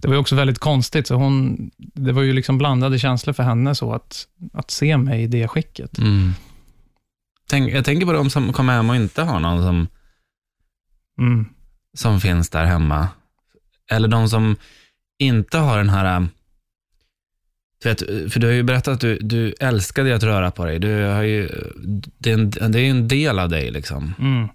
Det 0.00 0.08
var 0.08 0.14
ju 0.14 0.20
också 0.20 0.34
väldigt 0.34 0.58
konstigt. 0.58 1.06
Så 1.06 1.14
hon, 1.14 1.70
det 1.76 2.12
var 2.12 2.22
ju 2.22 2.32
liksom 2.32 2.58
blandade 2.58 2.98
känslor 2.98 3.32
för 3.34 3.42
henne 3.42 3.74
så 3.74 3.92
att, 3.92 4.26
att 4.52 4.70
se 4.70 4.96
mig 4.96 5.22
i 5.22 5.26
det 5.26 5.48
skicket. 5.48 5.98
Mm. 5.98 6.32
Tänk, 7.50 7.72
jag 7.72 7.84
tänker 7.84 8.06
på 8.06 8.12
de 8.12 8.30
som 8.30 8.52
kommer 8.52 8.72
hem 8.72 8.90
och 8.90 8.96
inte 8.96 9.22
har 9.22 9.40
någon 9.40 9.62
som, 9.62 9.88
Mm. 11.20 11.46
som 11.98 12.20
finns 12.20 12.50
där 12.50 12.64
hemma. 12.64 13.08
Eller 13.90 14.08
de 14.08 14.28
som 14.28 14.56
inte 15.18 15.58
har 15.58 15.78
den 15.78 15.88
här... 15.90 16.26
för 18.28 18.38
du 18.40 18.46
har 18.46 18.54
ju 18.54 18.62
berättat 18.62 18.94
att 18.94 19.00
du, 19.00 19.18
du 19.18 19.54
älskade 19.60 20.14
att 20.14 20.22
röra 20.22 20.50
på 20.50 20.64
dig. 20.64 20.78
Du 20.78 21.02
har 21.04 21.22
ju, 21.22 21.48
det, 22.18 22.30
är 22.30 22.34
en, 22.34 22.50
det 22.50 22.80
är 22.80 22.90
en 22.90 23.08
del 23.08 23.38
av 23.38 23.48
dig. 23.48 23.70
liksom. 23.70 24.14
Mm. 24.18 24.48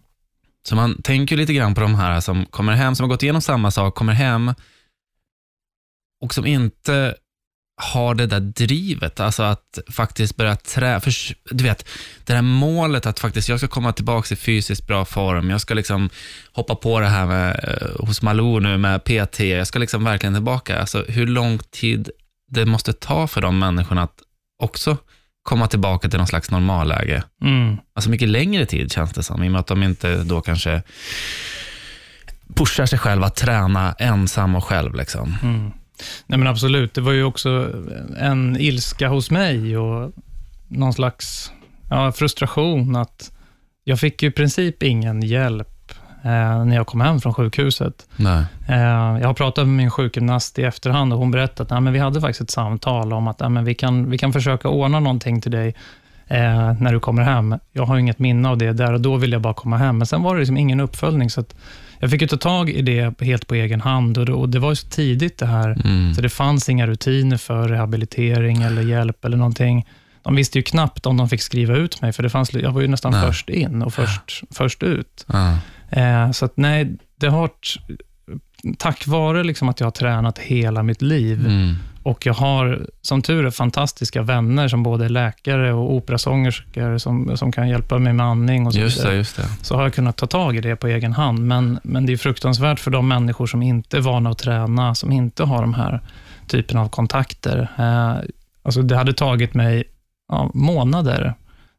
Så 0.67 0.75
man 0.75 1.01
tänker 1.01 1.37
lite 1.37 1.53
grann 1.53 1.75
på 1.75 1.81
de 1.81 1.95
här 1.95 2.19
som 2.19 2.45
kommer 2.45 2.73
hem, 2.73 2.95
som 2.95 3.03
har 3.03 3.09
gått 3.09 3.23
igenom 3.23 3.41
samma 3.41 3.71
sak, 3.71 3.95
kommer 3.95 4.13
hem 4.13 4.53
och 6.25 6.33
som 6.33 6.45
inte 6.45 7.15
har 7.81 8.15
det 8.15 8.27
där 8.27 8.39
drivet, 8.39 9.19
alltså 9.19 9.43
att 9.43 9.79
faktiskt 9.91 10.35
börja 10.35 10.55
trä, 10.55 10.99
för, 10.99 11.13
du 11.55 11.63
vet, 11.63 11.87
det 12.25 12.33
där 12.33 12.41
målet 12.41 13.05
att 13.05 13.19
faktiskt 13.19 13.49
jag 13.49 13.59
ska 13.59 13.67
komma 13.67 13.93
tillbaka 13.93 14.33
i 14.33 14.37
fysiskt 14.37 14.87
bra 14.87 15.05
form, 15.05 15.49
jag 15.49 15.61
ska 15.61 15.73
liksom 15.73 16.09
hoppa 16.51 16.75
på 16.75 16.99
det 16.99 17.07
här 17.07 17.25
med, 17.25 17.59
eh, 17.63 18.05
hos 18.07 18.21
Malou 18.21 18.59
nu 18.59 18.77
med 18.77 19.03
PT, 19.03 19.39
jag 19.39 19.67
ska 19.67 19.79
liksom 19.79 20.03
verkligen 20.03 20.33
tillbaka. 20.33 20.79
Alltså 20.79 21.05
hur 21.07 21.27
lång 21.27 21.59
tid 21.71 22.09
det 22.51 22.65
måste 22.65 22.93
ta 22.93 23.27
för 23.27 23.41
de 23.41 23.59
människorna 23.59 24.03
att 24.03 24.19
också 24.63 24.97
komma 25.43 25.67
tillbaka 25.67 26.09
till 26.09 26.17
någon 26.17 26.27
slags 26.27 26.51
normalläge. 26.51 27.23
Mm. 27.41 27.77
Alltså 27.95 28.09
mycket 28.09 28.29
längre 28.29 28.65
tid 28.65 28.91
känns 28.91 29.13
det 29.13 29.23
som, 29.23 29.43
i 29.43 29.47
och 29.47 29.51
med 29.51 29.59
att 29.59 29.67
de 29.67 29.83
inte 29.83 30.23
då 30.23 30.41
kanske 30.41 30.81
pushar 32.55 32.85
sig 32.85 32.99
själva 32.99 33.25
att 33.25 33.35
träna 33.35 33.95
ensam 33.99 34.55
och 34.55 34.63
själv. 34.63 34.95
Liksom. 34.95 35.37
Mm. 35.43 35.71
Nej 36.27 36.39
men 36.39 36.47
absolut, 36.47 36.93
det 36.93 37.01
var 37.01 37.11
ju 37.11 37.23
också 37.23 37.71
en 38.17 38.57
ilska 38.59 39.07
hos 39.07 39.31
mig 39.31 39.77
och 39.77 40.11
någon 40.67 40.93
slags 40.93 41.51
ja, 41.89 42.11
frustration 42.11 42.95
att 42.95 43.31
jag 43.83 43.99
fick 43.99 44.23
ju 44.23 44.29
i 44.29 44.31
princip 44.31 44.83
ingen 44.83 45.21
hjälp 45.21 45.91
eh, 46.23 46.65
när 46.65 46.75
jag 46.75 46.87
kom 46.87 47.01
hem 47.01 47.21
från 47.21 47.33
sjukhuset. 47.33 48.07
Nej. 48.15 48.45
Eh, 48.67 49.19
jag 49.21 49.27
har 49.27 49.33
pratat 49.33 49.67
med 49.67 49.75
min 49.75 49.91
sjukgymnast 49.91 50.59
i 50.59 50.63
efterhand 50.63 51.13
och 51.13 51.19
hon 51.19 51.31
berättade 51.31 51.63
att 51.63 51.69
nej, 51.69 51.81
men 51.81 51.93
vi 51.93 51.99
hade 51.99 52.21
faktiskt 52.21 52.41
ett 52.41 52.51
samtal 52.51 53.13
om 53.13 53.27
att 53.27 53.39
nej, 53.39 53.49
men 53.49 53.65
vi, 53.65 53.75
kan, 53.75 54.09
vi 54.09 54.17
kan 54.17 54.33
försöka 54.33 54.69
ordna 54.69 54.99
någonting 54.99 55.41
till 55.41 55.51
dig 55.51 55.75
eh, 56.27 56.73
när 56.79 56.93
du 56.93 56.99
kommer 56.99 57.21
hem. 57.23 57.55
Jag 57.73 57.85
har 57.85 57.97
inget 57.97 58.19
minne 58.19 58.49
av 58.49 58.57
det 58.57 58.73
där 58.73 58.93
och 58.93 59.01
då 59.01 59.15
vill 59.17 59.31
jag 59.31 59.41
bara 59.41 59.53
komma 59.53 59.77
hem. 59.77 59.97
Men 59.97 60.07
sen 60.07 60.23
var 60.23 60.33
det 60.35 60.39
liksom 60.39 60.57
ingen 60.57 60.79
uppföljning, 60.79 61.29
så 61.29 61.41
att 61.41 61.55
jag 61.99 62.11
fick 62.11 62.21
ju 62.21 62.27
ta 62.27 62.37
tag 62.37 62.69
i 62.69 62.81
det 62.81 63.21
helt 63.21 63.47
på 63.47 63.55
egen 63.55 63.81
hand 63.81 64.17
och 64.17 64.25
det, 64.25 64.33
och 64.33 64.49
det 64.49 64.59
var 64.59 64.69
ju 64.69 64.75
så 64.75 64.87
tidigt 64.87 65.37
det 65.37 65.45
här, 65.45 65.81
Mm. 65.85 66.13
så 66.13 66.21
det 66.21 66.29
fanns 66.29 66.69
inga 66.69 66.87
rutiner 66.87 67.37
för 67.37 67.67
rehabilitering 67.67 68.61
eller 68.61 68.81
hjälp 68.81 69.25
eller 69.25 69.37
någonting. 69.37 69.85
De 70.23 70.35
visste 70.35 70.57
ju 70.59 70.63
knappt 70.63 71.05
om 71.05 71.17
de 71.17 71.29
fick 71.29 71.41
skriva 71.41 71.75
ut 71.75 72.01
mig, 72.01 72.13
för 72.13 72.23
det 72.23 72.29
fanns, 72.29 72.53
jag 72.53 72.71
var 72.71 72.81
ju 72.81 72.87
nästan 72.87 73.11
Nej. 73.11 73.25
först 73.27 73.49
in 73.49 73.81
och 73.81 73.93
först, 73.93 74.43
först 74.51 74.83
ut. 74.83 75.25
Ja. 75.33 75.57
Eh, 76.01 76.31
så 76.31 76.45
att 76.45 76.57
nej, 76.57 76.97
det 77.19 77.27
har 77.27 77.49
tack 78.77 79.07
vare 79.07 79.43
liksom 79.43 79.69
att 79.69 79.79
jag 79.79 79.87
har 79.87 79.91
tränat 79.91 80.39
hela 80.39 80.83
mitt 80.83 81.01
liv 81.01 81.39
Mm. 81.45 81.75
Och 82.05 82.25
jag 82.25 82.33
har 82.33 82.87
som 83.01 83.21
tur 83.21 83.45
är 83.45 83.51
fantastiska 83.51 84.21
vänner 84.21 84.67
som 84.67 84.83
både 84.83 85.05
är 85.05 85.09
läkare 85.09 85.73
och 85.73 85.93
operasångerskor 85.93 86.97
som, 86.97 87.37
som 87.37 87.51
kan 87.51 87.69
hjälpa 87.69 87.99
mig 87.99 88.13
med 88.13 88.25
andning 88.25 88.67
och 88.67 88.73
så 88.73 88.79
Just 88.79 89.03
det, 89.03 89.15
just 89.15 89.35
det. 89.35 89.47
Så 89.61 89.75
har 89.75 89.83
jag 89.83 89.93
kunnat 89.93 90.17
ta 90.17 90.27
tag 90.27 90.55
i 90.55 90.61
det 90.61 90.75
på 90.75 90.87
egen 90.87 91.13
hand. 91.13 91.39
Men, 91.39 91.79
men 91.83 92.05
det 92.05 92.13
är 92.13 92.17
fruktansvärt 92.17 92.79
för 92.79 92.91
de 92.91 93.07
människor 93.07 93.47
som 93.47 93.61
inte 93.61 93.97
är 93.97 94.01
vana 94.01 94.29
att 94.29 94.37
träna, 94.37 94.95
som 94.95 95.11
inte 95.11 95.43
har 95.43 95.61
de 95.61 95.73
här 95.73 96.01
typen 96.47 96.77
av 96.77 96.89
kontakter. 96.89 97.71
Eh, 97.77 98.29
alltså 98.63 98.81
det 98.81 98.97
hade 98.97 99.13
tagit 99.13 99.53
mig 99.53 99.83
ja, 100.27 100.51
månader, 100.53 101.33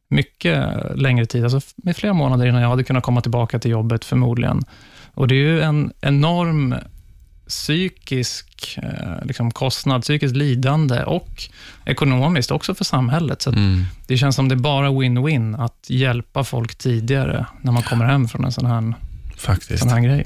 mycket 0.09 0.65
längre 0.95 1.25
tid, 1.25 1.43
alltså 1.43 1.59
med 1.75 1.95
flera 1.95 2.13
månader 2.13 2.45
innan 2.45 2.61
jag 2.61 2.69
hade 2.69 2.83
kunnat 2.83 3.03
komma 3.03 3.21
tillbaka 3.21 3.59
till 3.59 3.71
jobbet 3.71 4.05
förmodligen. 4.05 4.61
Och 5.13 5.27
det 5.27 5.35
är 5.35 5.39
ju 5.39 5.61
en 5.61 5.91
enorm 6.01 6.75
psykisk 7.47 8.77
eh, 8.83 9.25
liksom 9.25 9.51
kostnad, 9.51 10.01
psykiskt 10.01 10.35
lidande 10.35 11.03
och 11.03 11.43
ekonomiskt 11.85 12.51
också 12.51 12.75
för 12.75 12.83
samhället. 12.83 13.41
Så 13.41 13.49
Mm. 13.49 13.83
det 14.07 14.17
känns 14.17 14.35
som 14.35 14.49
det 14.49 14.55
är 14.55 14.57
bara 14.57 14.89
win-win 14.89 15.63
att 15.65 15.85
hjälpa 15.89 16.43
folk 16.43 16.75
tidigare 16.75 17.45
när 17.61 17.71
man 17.71 17.83
kommer 17.83 18.05
hem 18.05 18.27
från 18.27 18.45
en 18.45 18.51
sån 18.51 18.65
här, 18.65 18.93
Faktiskt. 19.37 19.79
sån 19.83 19.89
här 19.91 19.99
grej. 19.99 20.25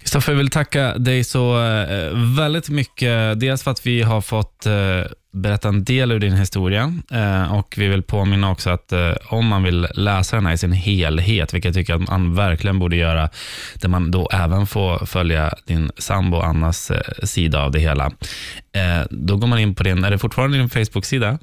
Kristoffer, 0.00 0.32
jag 0.32 0.38
vill 0.38 0.50
tacka 0.50 0.98
dig 0.98 1.24
så 1.24 1.64
eh, 1.64 2.12
väldigt 2.36 2.68
mycket. 2.68 3.40
Dels 3.40 3.62
för 3.62 3.70
att 3.70 3.86
vi 3.86 4.02
har 4.02 4.20
fått 4.20 4.66
eh, 4.66 4.72
berätta 5.32 5.68
en 5.68 5.84
del 5.84 6.12
ur 6.12 6.18
din 6.18 6.32
historia 6.32 6.94
eh, 7.10 7.54
och 7.54 7.74
vi 7.78 7.88
vill 7.88 8.02
påminna 8.02 8.50
också 8.50 8.70
att 8.70 8.92
eh, 8.92 9.12
om 9.28 9.46
man 9.46 9.62
vill 9.62 9.88
läsa 9.94 10.36
den 10.36 10.46
här 10.46 10.52
i 10.52 10.58
sin 10.58 10.72
helhet, 10.72 11.54
vilket 11.54 11.68
jag 11.68 11.74
tycker 11.74 11.94
att 11.94 12.08
man 12.08 12.34
verkligen 12.34 12.78
borde 12.78 12.96
göra, 12.96 13.28
där 13.74 13.88
man 13.88 14.10
då 14.10 14.28
även 14.32 14.66
får 14.66 15.06
följa 15.06 15.54
din 15.66 15.90
sambo 15.98 16.36
Annas 16.40 16.90
eh, 16.90 17.00
sida 17.22 17.62
av 17.62 17.70
det 17.70 17.78
hela. 17.78 18.06
Eh, 18.72 19.06
då 19.10 19.36
går 19.36 19.48
man 19.48 19.58
in 19.58 19.74
på 19.74 19.82
din, 19.82 20.04
är 20.04 20.10
det 20.10 20.18
fortfarande 20.18 20.58
din 20.58 20.68
Facebook-sida? 20.68 21.38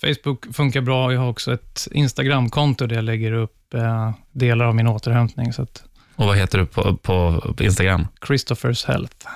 Facebook 0.00 0.54
funkar 0.54 0.80
bra. 0.80 1.12
Jag 1.12 1.20
har 1.20 1.28
också 1.28 1.54
ett 1.54 1.88
Instagram-konto 1.90 2.86
där 2.86 2.96
jag 2.96 3.04
lägger 3.04 3.32
upp 3.32 3.74
eh, 3.74 4.12
delar 4.32 4.64
av 4.64 4.74
min 4.74 4.86
återhämtning. 4.88 5.52
Så 5.52 5.62
att 5.62 5.84
Och 6.16 6.26
vad 6.26 6.36
heter 6.36 6.58
du 6.58 6.66
på, 6.66 6.96
på, 6.96 7.40
på 7.56 7.64
Instagram? 7.64 8.06
Christophers 8.26 8.84
Health. 8.84 9.26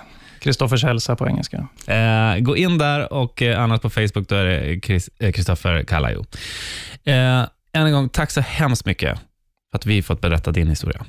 Kristoffers 0.40 0.84
hälsa 0.84 1.16
på 1.16 1.28
engelska. 1.28 1.68
Eh, 1.86 2.38
gå 2.38 2.56
in 2.56 2.78
där 2.78 3.12
och 3.12 3.42
eh, 3.42 3.60
annars 3.62 3.80
på 3.80 3.90
Facebook, 3.90 4.28
då 4.28 4.34
är 4.36 4.44
det 4.44 4.80
Chris- 4.80 5.10
eh, 5.18 5.32
Kristoffer 5.32 5.82
Kallajo. 5.82 6.24
Eh, 7.04 7.14
än 7.72 7.86
en 7.86 7.92
gång, 7.92 8.08
tack 8.08 8.30
så 8.30 8.40
hemskt 8.40 8.86
mycket 8.86 9.18
för 9.70 9.78
att 9.78 9.86
vi 9.86 10.02
fått 10.02 10.20
berätta 10.20 10.50
din 10.52 10.68
historia. 10.68 11.04